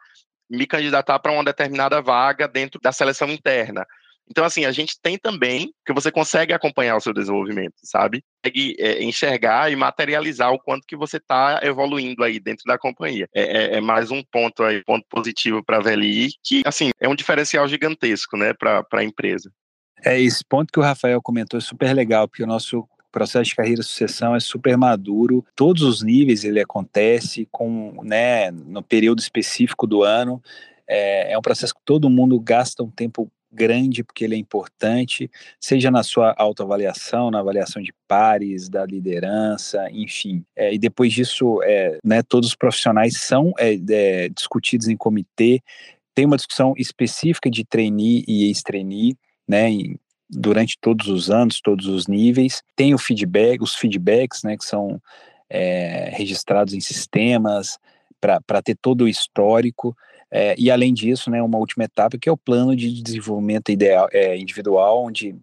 me 0.51 0.67
candidatar 0.67 1.19
para 1.19 1.33
uma 1.33 1.45
determinada 1.45 2.03
vaga 2.03 2.49
dentro 2.49 2.81
da 2.81 2.93
seleção 2.93 3.29
interna. 3.29 3.87
Então, 4.31 4.45
assim, 4.45 4.65
a 4.65 4.71
gente 4.71 4.97
tem 5.03 5.19
também 5.19 5.73
que 5.85 5.93
você 5.93 6.11
consegue 6.11 6.53
acompanhar 6.53 6.97
o 6.97 7.01
seu 7.01 7.13
desenvolvimento, 7.13 7.75
sabe? 7.83 8.23
Consegue 8.43 8.77
é, 8.79 9.03
enxergar 9.03 9.73
e 9.73 9.77
materializar 9.77 10.53
o 10.53 10.59
quanto 10.59 10.87
que 10.87 10.97
você 10.97 11.17
está 11.17 11.59
evoluindo 11.65 12.23
aí 12.23 12.39
dentro 12.39 12.65
da 12.65 12.79
companhia. 12.79 13.29
É, 13.35 13.43
é, 13.43 13.77
é, 13.79 13.81
mais 13.81 14.13
um 14.13 14.23
ponto 14.23 14.63
aí, 14.63 14.85
ponto 14.85 15.05
positivo 15.11 15.65
para 15.65 15.79
a 15.79 15.81
VLI, 15.81 16.31
que, 16.45 16.63
assim, 16.65 16.91
é 17.01 17.09
um 17.09 17.17
diferencial 17.17 17.67
gigantesco, 17.67 18.37
né, 18.37 18.55
para 18.55 18.87
a 18.93 19.05
empresa. 19.05 19.51
É, 20.05 20.21
esse 20.21 20.45
ponto 20.45 20.73
que 20.73 20.79
o 20.79 20.83
Rafael 20.83 21.21
comentou 21.21 21.59
é 21.59 21.61
super 21.61 21.93
legal, 21.93 22.29
porque 22.29 22.45
o 22.45 22.47
nosso 22.47 22.89
o 23.11 23.13
processo 23.13 23.51
de 23.51 23.57
carreira 23.57 23.81
e 23.81 23.85
sucessão 23.85 24.35
é 24.37 24.41
super 24.41 24.77
maduro, 24.77 25.45
todos 25.57 25.83
os 25.83 26.01
níveis 26.01 26.45
ele 26.45 26.61
acontece 26.61 27.47
com, 27.51 28.01
né, 28.05 28.53
no 28.53 28.83
período 28.83 29.19
específico 29.19 29.87
do 29.87 30.05
ano. 30.05 30.41
É, 30.89 31.33
é 31.33 31.39
um 31.39 31.43
processo 31.43 31.75
que 31.75 31.81
todo 31.85 32.09
mundo 32.09 32.39
gasta 32.39 32.83
um 32.83 32.91
tempo 32.91 33.31
grande 33.53 34.05
porque 34.05 34.25
ele 34.25 34.37
é 34.37 34.39
importante, 34.39 35.29
seja 35.59 35.91
na 35.91 36.05
sua 36.05 36.33
autoavaliação, 36.39 37.33
na 37.33 37.41
avaliação 37.41 37.83
de 37.83 37.93
pares, 38.07 38.69
da 38.69 38.87
liderança, 38.87 39.91
enfim. 39.91 40.45
É, 40.55 40.73
e 40.73 40.79
depois 40.79 41.13
disso, 41.13 41.61
é, 41.65 41.99
né, 42.05 42.23
todos 42.23 42.51
os 42.51 42.55
profissionais 42.55 43.17
são 43.17 43.53
é, 43.59 43.77
é 43.91 44.29
discutidos 44.29 44.87
em 44.87 44.97
comitê, 44.97 45.61
tem 46.15 46.27
uma 46.27 46.37
discussão 46.37 46.75
específica 46.77 47.51
de 47.51 47.65
trainee 47.65 48.25
e 48.29 48.45
ex-trainee, 48.45 49.17
né, 49.49 49.69
durante 50.31 50.79
todos 50.81 51.09
os 51.09 51.31
anos, 51.31 51.61
todos 51.61 51.87
os 51.87 52.07
níveis. 52.07 52.63
Tem 52.77 52.95
o 52.95 52.99
feedback, 52.99 53.63
os 53.63 53.75
feedbacks, 53.75 54.43
né, 54.43 54.57
que 54.57 54.65
são 54.65 55.01
é, 55.49 56.11
registrados 56.13 56.75
em 56.75 56.81
sistemas 56.81 57.79
para 58.21 58.63
ter 58.63 58.77
todo 58.77 59.03
o 59.03 59.09
histórico. 59.09 59.97
É, 60.31 60.55
e 60.57 60.71
além 60.71 60.95
disso, 60.95 61.31
né, 61.31 61.43
uma 61.43 61.59
última 61.59 61.85
etapa 61.85 62.17
que 62.17 62.29
é 62.29 62.33
o 62.33 62.37
plano 62.37 62.77
de 62.77 63.03
desenvolvimento 63.03 63.73
ideal, 63.73 64.09
é, 64.13 64.39
individual, 64.39 65.05
onde 65.05 65.35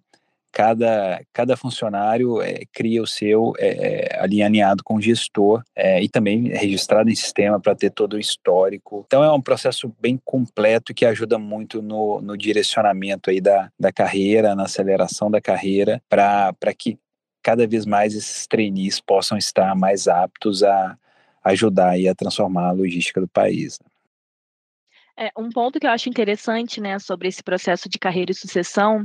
cada, 0.52 1.22
cada 1.34 1.56
funcionário 1.56 2.42
é, 2.42 2.62
cria 2.74 3.02
o 3.02 3.08
seu 3.08 3.54
é, 3.60 4.18
ali 4.20 4.42
alinhado 4.42 4.84
com 4.84 4.96
o 4.96 5.02
gestor 5.02 5.64
é, 5.76 6.02
e 6.02 6.10
também 6.10 6.50
registrado 6.50 7.10
em 7.10 7.16
sistema 7.16 7.60
para 7.60 7.76
ter 7.76 7.92
todo 7.92 8.14
o 8.14 8.20
histórico. 8.20 9.04
Então 9.08 9.24
é 9.24 9.32
um 9.32 9.42
processo 9.42 9.94
bem 10.00 10.20
completo 10.24 10.94
que 10.94 11.06
ajuda 11.06 11.38
muito 11.38 11.82
no, 11.82 12.22
no 12.22 12.38
direcionamento 12.38 13.30
aí 13.30 13.40
da, 13.40 13.70
da 13.80 13.92
carreira, 13.92 14.56
na 14.56 14.64
aceleração 14.64 15.30
da 15.30 15.42
carreira, 15.42 16.02
para 16.10 16.74
que 16.78 16.98
cada 17.44 17.68
vez 17.68 17.86
mais 17.86 18.14
esses 18.14 18.48
trainees 18.48 19.00
possam 19.00 19.38
estar 19.38 19.76
mais 19.76 20.08
aptos 20.08 20.64
a 20.64 20.98
ajudar 21.44 21.98
e 21.98 22.08
a 22.08 22.16
transformar 22.16 22.70
a 22.70 22.74
logística 22.74 23.22
do 23.22 23.28
país. 23.28 23.80
Né? 23.80 23.87
É, 25.20 25.32
um 25.38 25.50
ponto 25.50 25.80
que 25.80 25.88
eu 25.88 25.92
acho 25.92 26.10
interessante, 26.10 26.80
né, 26.80 27.00
sobre 27.00 27.28
esse 27.28 27.42
processo 27.44 27.90
de 27.90 27.98
carreira 27.98 28.32
e 28.32 28.36
sucessão 28.36 29.04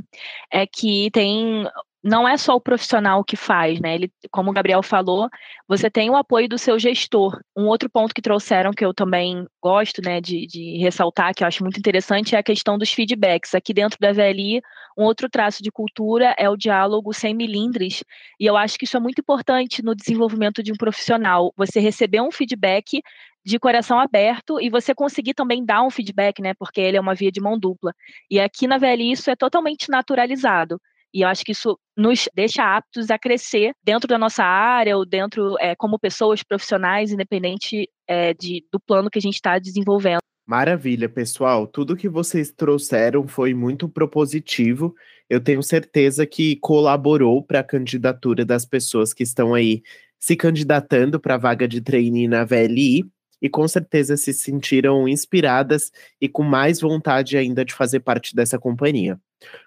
é 0.51 0.67
que 0.67 1.09
tem 1.11 1.65
não 2.03 2.27
é 2.27 2.35
só 2.35 2.53
o 2.55 2.61
profissional 2.61 3.23
que 3.23 3.37
faz, 3.37 3.79
né? 3.79 3.95
Ele, 3.95 4.11
como 4.29 4.51
o 4.51 4.53
Gabriel 4.53 4.83
falou, 4.83 5.29
você 5.65 5.89
tem 5.89 6.09
o 6.09 6.17
apoio 6.17 6.49
do 6.49 6.57
seu 6.57 6.77
gestor. 6.77 7.39
Um 7.55 7.65
outro 7.65 7.89
ponto 7.89 8.13
que 8.13 8.21
trouxeram 8.21 8.71
que 8.71 8.83
eu 8.83 8.93
também 8.93 9.47
gosto, 9.61 10.01
né, 10.03 10.19
de, 10.19 10.45
de 10.45 10.77
ressaltar, 10.79 11.33
que 11.33 11.43
eu 11.43 11.47
acho 11.47 11.63
muito 11.63 11.79
interessante, 11.79 12.35
é 12.35 12.39
a 12.39 12.43
questão 12.43 12.77
dos 12.77 12.91
feedbacks. 12.91 13.55
Aqui 13.55 13.73
dentro 13.73 13.97
da 14.01 14.11
VLI, 14.11 14.61
um 14.97 15.03
outro 15.03 15.29
traço 15.29 15.63
de 15.63 15.71
cultura 15.71 16.35
é 16.37 16.49
o 16.49 16.57
diálogo 16.57 17.13
sem 17.13 17.33
milindres, 17.33 18.03
e 18.37 18.45
eu 18.45 18.57
acho 18.57 18.77
que 18.77 18.83
isso 18.83 18.97
é 18.97 18.99
muito 18.99 19.19
importante 19.19 19.81
no 19.81 19.95
desenvolvimento 19.95 20.61
de 20.61 20.73
um 20.73 20.75
profissional. 20.75 21.53
Você 21.55 21.79
receber 21.79 22.21
um 22.21 22.31
feedback 22.31 23.01
de 23.45 23.59
coração 23.59 23.99
aberto 23.99 24.59
e 24.59 24.69
você 24.69 24.95
conseguir 24.95 25.33
também 25.33 25.63
dar 25.65 25.83
um 25.83 25.89
feedback, 25.89 26.41
né? 26.41 26.53
Porque 26.53 26.79
ele 26.79 26.97
é 26.97 27.01
uma 27.01 27.15
via 27.15 27.31
de 27.31 27.41
mão 27.41 27.57
dupla. 27.59 27.93
E 28.29 28.39
aqui 28.39 28.67
na 28.67 28.77
VLI 28.77 29.11
isso 29.11 29.29
é 29.29 29.35
totalmente 29.35 29.89
naturalizado. 29.89 30.79
E 31.13 31.21
eu 31.21 31.27
acho 31.27 31.43
que 31.43 31.51
isso 31.51 31.77
nos 31.95 32.27
deixa 32.33 32.63
aptos 32.63 33.11
a 33.11 33.19
crescer 33.19 33.73
dentro 33.83 34.07
da 34.07 34.17
nossa 34.17 34.43
área 34.43 34.97
ou 34.97 35.05
dentro, 35.05 35.55
é, 35.59 35.75
como 35.75 35.99
pessoas 35.99 36.41
profissionais, 36.41 37.11
independente 37.11 37.87
é, 38.07 38.33
de, 38.33 38.65
do 38.71 38.79
plano 38.79 39.11
que 39.11 39.19
a 39.19 39.21
gente 39.21 39.35
está 39.35 39.59
desenvolvendo. 39.59 40.19
Maravilha, 40.45 41.07
pessoal. 41.07 41.67
Tudo 41.67 41.95
que 41.95 42.09
vocês 42.09 42.51
trouxeram 42.51 43.27
foi 43.27 43.53
muito 43.53 43.87
propositivo. 43.87 44.93
Eu 45.29 45.39
tenho 45.39 45.61
certeza 45.61 46.25
que 46.25 46.55
colaborou 46.57 47.43
para 47.43 47.59
a 47.59 47.63
candidatura 47.63 48.43
das 48.43 48.65
pessoas 48.65 49.13
que 49.13 49.23
estão 49.23 49.53
aí 49.53 49.83
se 50.19 50.35
candidatando 50.35 51.19
para 51.19 51.35
a 51.35 51.37
vaga 51.37 51.67
de 51.67 51.79
trainee 51.79 52.27
na 52.27 52.43
VLI 52.43 53.03
e 53.43 53.49
com 53.49 53.67
certeza 53.67 54.15
se 54.15 54.33
sentiram 54.33 55.05
inspiradas 55.05 55.91
e 56.21 56.29
com 56.29 56.43
mais 56.43 56.79
vontade 56.79 57.35
ainda 57.35 57.65
de 57.65 57.73
fazer 57.73 57.99
parte 57.99 58.33
dessa 58.33 58.57
companhia. 58.57 59.19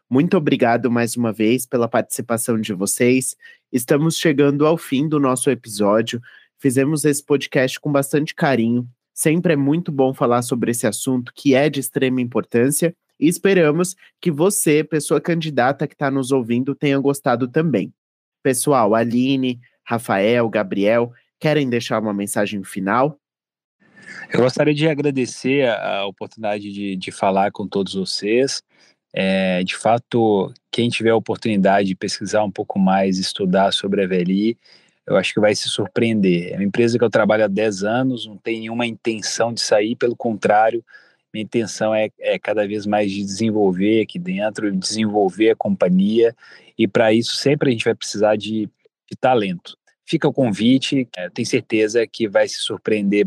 Muito 0.09 0.35
obrigado 0.35 0.91
mais 0.91 1.15
uma 1.15 1.31
vez 1.31 1.67
pela 1.67 1.87
participação 1.87 2.59
de 2.59 2.73
vocês. 2.73 3.37
Estamos 3.71 4.17
chegando 4.17 4.65
ao 4.65 4.79
fim 4.79 5.07
do 5.07 5.21
nosso 5.21 5.51
episódio. 5.51 6.23
Fizemos 6.59 7.05
esse 7.05 7.23
podcast 7.23 7.79
com 7.79 7.93
bastante 7.93 8.35
carinho. 8.35 8.89
Sempre 9.13 9.53
é 9.53 9.57
muito 9.57 9.93
bom 9.93 10.15
falar 10.15 10.41
sobre 10.41 10.71
esse 10.71 10.87
assunto 10.87 11.31
que 11.35 11.55
é 11.55 11.69
de 11.69 11.81
extrema 11.81 12.23
importância 12.23 12.97
e 13.21 13.29
esperamos 13.29 13.95
que 14.19 14.31
você, 14.31 14.83
pessoa 14.83 15.21
candidata 15.21 15.87
que 15.87 15.95
está 15.95 16.11
nos 16.11 16.33
ouvindo, 16.33 16.75
tenha 16.75 16.99
gostado 16.99 17.47
também. 17.47 17.93
Pessoal, 18.43 18.95
Aline, 18.95 19.61
Rafael, 19.85 20.49
Gabriel, 20.49 21.13
querem 21.39 21.69
deixar 21.69 22.01
uma 22.01 22.15
mensagem 22.15 22.65
final? 22.65 23.21
Eu 24.33 24.41
gostaria 24.41 24.75
de 24.75 24.89
agradecer 24.89 25.69
a, 25.69 26.07
oportunidade 26.07 26.73
de, 26.73 26.97
de 26.97 27.11
falar 27.11 27.51
com 27.51 27.67
todos 27.67 27.95
vocês. 27.95 28.63
É, 29.15 29.63
de 29.65 29.77
fato, 29.77 30.53
quem 30.71 30.89
tiver 30.89 31.11
a 31.11 31.17
oportunidade 31.17 31.89
de 31.89 31.95
pesquisar 31.95 32.45
um 32.45 32.51
pouco 32.51 32.79
mais, 32.79 33.19
estudar 33.19 33.73
sobre 33.73 34.05
a 34.05 34.07
VLI, 34.07 34.59
eu 35.07 35.17
acho 35.17 35.33
que 35.33 35.41
vai 35.41 35.55
se 35.55 35.69
surpreender. 35.69 36.53
É 36.53 36.57
uma 36.57 36.65
empresa 36.65 36.99
que 36.99 37.05
eu 37.05 37.11
trabalho 37.11 37.45
há 37.45 37.49
10 37.49 37.85
anos, 37.85 38.27
não 38.27 38.37
tem 38.37 38.61
nenhuma 38.61 38.87
intenção 38.87 39.53
de 39.53 39.61
sair, 39.61 39.97
pelo 39.97 40.17
contrário, 40.17 40.85
minha 41.33 41.45
intenção 41.45 41.95
é, 41.95 42.11
é 42.19 42.39
cada 42.39 42.67
vez 42.67 42.87
mais 42.87 43.11
de 43.11 43.23
desenvolver 43.23 44.03
aqui 44.03 44.19
dentro, 44.19 44.73
desenvolver 44.73 45.51
a 45.51 45.57
companhia, 45.57 46.35
e 46.79 46.89
para 46.89 47.13
isso 47.13 47.37
sempre 47.37 47.69
a 47.69 47.73
gente 47.73 47.85
vai 47.85 47.95
precisar 47.95 48.37
de, 48.37 48.69
de 49.11 49.17
talento. 49.21 49.77
Fica 50.05 50.27
o 50.27 50.33
convite, 50.33 51.09
é, 51.17 51.29
tenho 51.29 51.47
certeza 51.47 52.07
que 52.07 52.29
vai 52.29 52.49
se 52.49 52.57
surpreender 52.57 53.27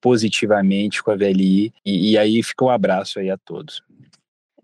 positivamente 0.00 1.02
com 1.02 1.10
a 1.10 1.16
VLI. 1.16 1.72
E, 1.84 2.12
e 2.12 2.18
aí 2.18 2.42
fica 2.42 2.64
um 2.64 2.70
abraço 2.70 3.18
aí 3.18 3.30
a 3.30 3.36
todos. 3.36 3.82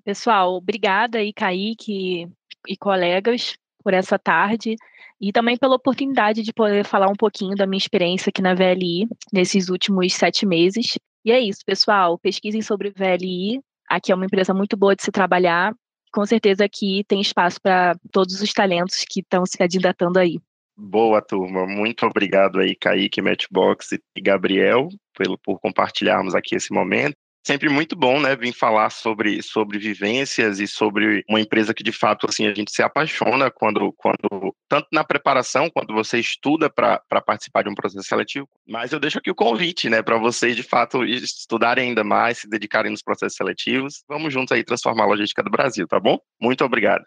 Pessoal, 0.04 0.54
obrigada 0.54 1.18
aí, 1.18 1.32
Kaique 1.32 2.28
e 2.68 2.76
colegas, 2.76 3.56
por 3.82 3.94
essa 3.94 4.18
tarde 4.18 4.76
e 5.20 5.32
também 5.32 5.56
pela 5.56 5.76
oportunidade 5.76 6.42
de 6.42 6.52
poder 6.52 6.84
falar 6.84 7.08
um 7.08 7.14
pouquinho 7.14 7.54
da 7.54 7.66
minha 7.66 7.78
experiência 7.78 8.30
aqui 8.30 8.42
na 8.42 8.54
VLI 8.54 9.08
nesses 9.32 9.68
últimos 9.68 10.12
sete 10.14 10.44
meses. 10.44 10.98
E 11.24 11.32
é 11.32 11.40
isso, 11.40 11.60
pessoal. 11.64 12.18
Pesquisem 12.18 12.60
sobre 12.60 12.90
VLI. 12.90 13.60
Aqui 13.88 14.12
é 14.12 14.14
uma 14.14 14.26
empresa 14.26 14.52
muito 14.52 14.76
boa 14.76 14.94
de 14.94 15.02
se 15.02 15.10
trabalhar. 15.10 15.74
Com 16.12 16.26
certeza 16.26 16.64
aqui 16.64 17.04
tem 17.08 17.20
espaço 17.20 17.60
para 17.60 17.96
todos 18.12 18.40
os 18.40 18.52
talentos 18.52 19.04
que 19.08 19.20
estão 19.20 19.46
se 19.46 19.56
candidatando 19.56 20.18
aí. 20.18 20.38
Boa, 20.76 21.22
turma. 21.22 21.66
Muito 21.66 22.04
obrigado 22.04 22.58
aí, 22.58 22.74
Kaique, 22.74 23.22
Matchbox 23.22 23.92
e 23.92 24.20
Gabriel, 24.20 24.88
pelo, 25.14 25.38
por 25.38 25.58
compartilharmos 25.60 26.34
aqui 26.34 26.54
esse 26.54 26.72
momento. 26.72 27.16
Sempre 27.46 27.68
muito 27.68 27.94
bom, 27.94 28.18
né, 28.18 28.34
vir 28.34 28.54
falar 28.54 28.88
sobre, 28.88 29.42
sobre 29.42 29.78
vivências 29.78 30.60
e 30.60 30.66
sobre 30.66 31.22
uma 31.28 31.38
empresa 31.38 31.74
que, 31.74 31.82
de 31.82 31.92
fato, 31.92 32.26
assim, 32.26 32.46
a 32.46 32.54
gente 32.54 32.72
se 32.72 32.82
apaixona 32.82 33.50
quando, 33.50 33.92
quando 33.92 34.56
tanto 34.66 34.88
na 34.90 35.04
preparação, 35.04 35.68
quando 35.68 35.92
você 35.92 36.18
estuda 36.18 36.70
para 36.70 37.02
participar 37.20 37.62
de 37.62 37.68
um 37.68 37.74
processo 37.74 38.08
seletivo, 38.08 38.48
mas 38.66 38.92
eu 38.92 38.98
deixo 38.98 39.18
aqui 39.18 39.30
o 39.30 39.34
convite, 39.34 39.90
né, 39.90 40.00
para 40.00 40.16
vocês, 40.16 40.56
de 40.56 40.62
fato, 40.62 41.04
estudarem 41.04 41.88
ainda 41.88 42.02
mais, 42.02 42.38
se 42.38 42.48
dedicarem 42.48 42.90
nos 42.90 43.02
processos 43.02 43.36
seletivos. 43.36 44.02
Vamos 44.08 44.32
juntos 44.32 44.52
aí 44.52 44.64
transformar 44.64 45.04
a 45.04 45.08
logística 45.08 45.42
do 45.42 45.50
Brasil, 45.50 45.86
tá 45.86 46.00
bom? 46.00 46.18
Muito 46.40 46.64
obrigado. 46.64 47.04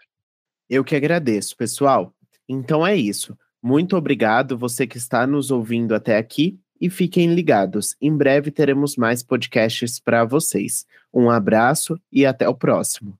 Eu 0.69 0.83
que 0.83 0.95
agradeço, 0.95 1.57
pessoal. 1.57 2.13
Então 2.47 2.85
é 2.85 2.95
isso. 2.95 3.35
Muito 3.61 3.97
obrigado 3.97 4.55
você 4.55 4.85
que 4.85 4.97
está 4.97 5.25
nos 5.25 5.49
ouvindo 5.49 5.95
até 5.95 6.15
aqui 6.15 6.59
e 6.79 6.89
fiquem 6.89 7.33
ligados. 7.33 7.95
Em 8.01 8.15
breve 8.15 8.51
teremos 8.51 8.95
mais 8.95 9.23
podcasts 9.23 9.99
para 9.99 10.25
vocês. 10.25 10.85
Um 11.13 11.29
abraço 11.29 11.99
e 12.11 12.25
até 12.25 12.47
o 12.47 12.55
próximo. 12.55 13.17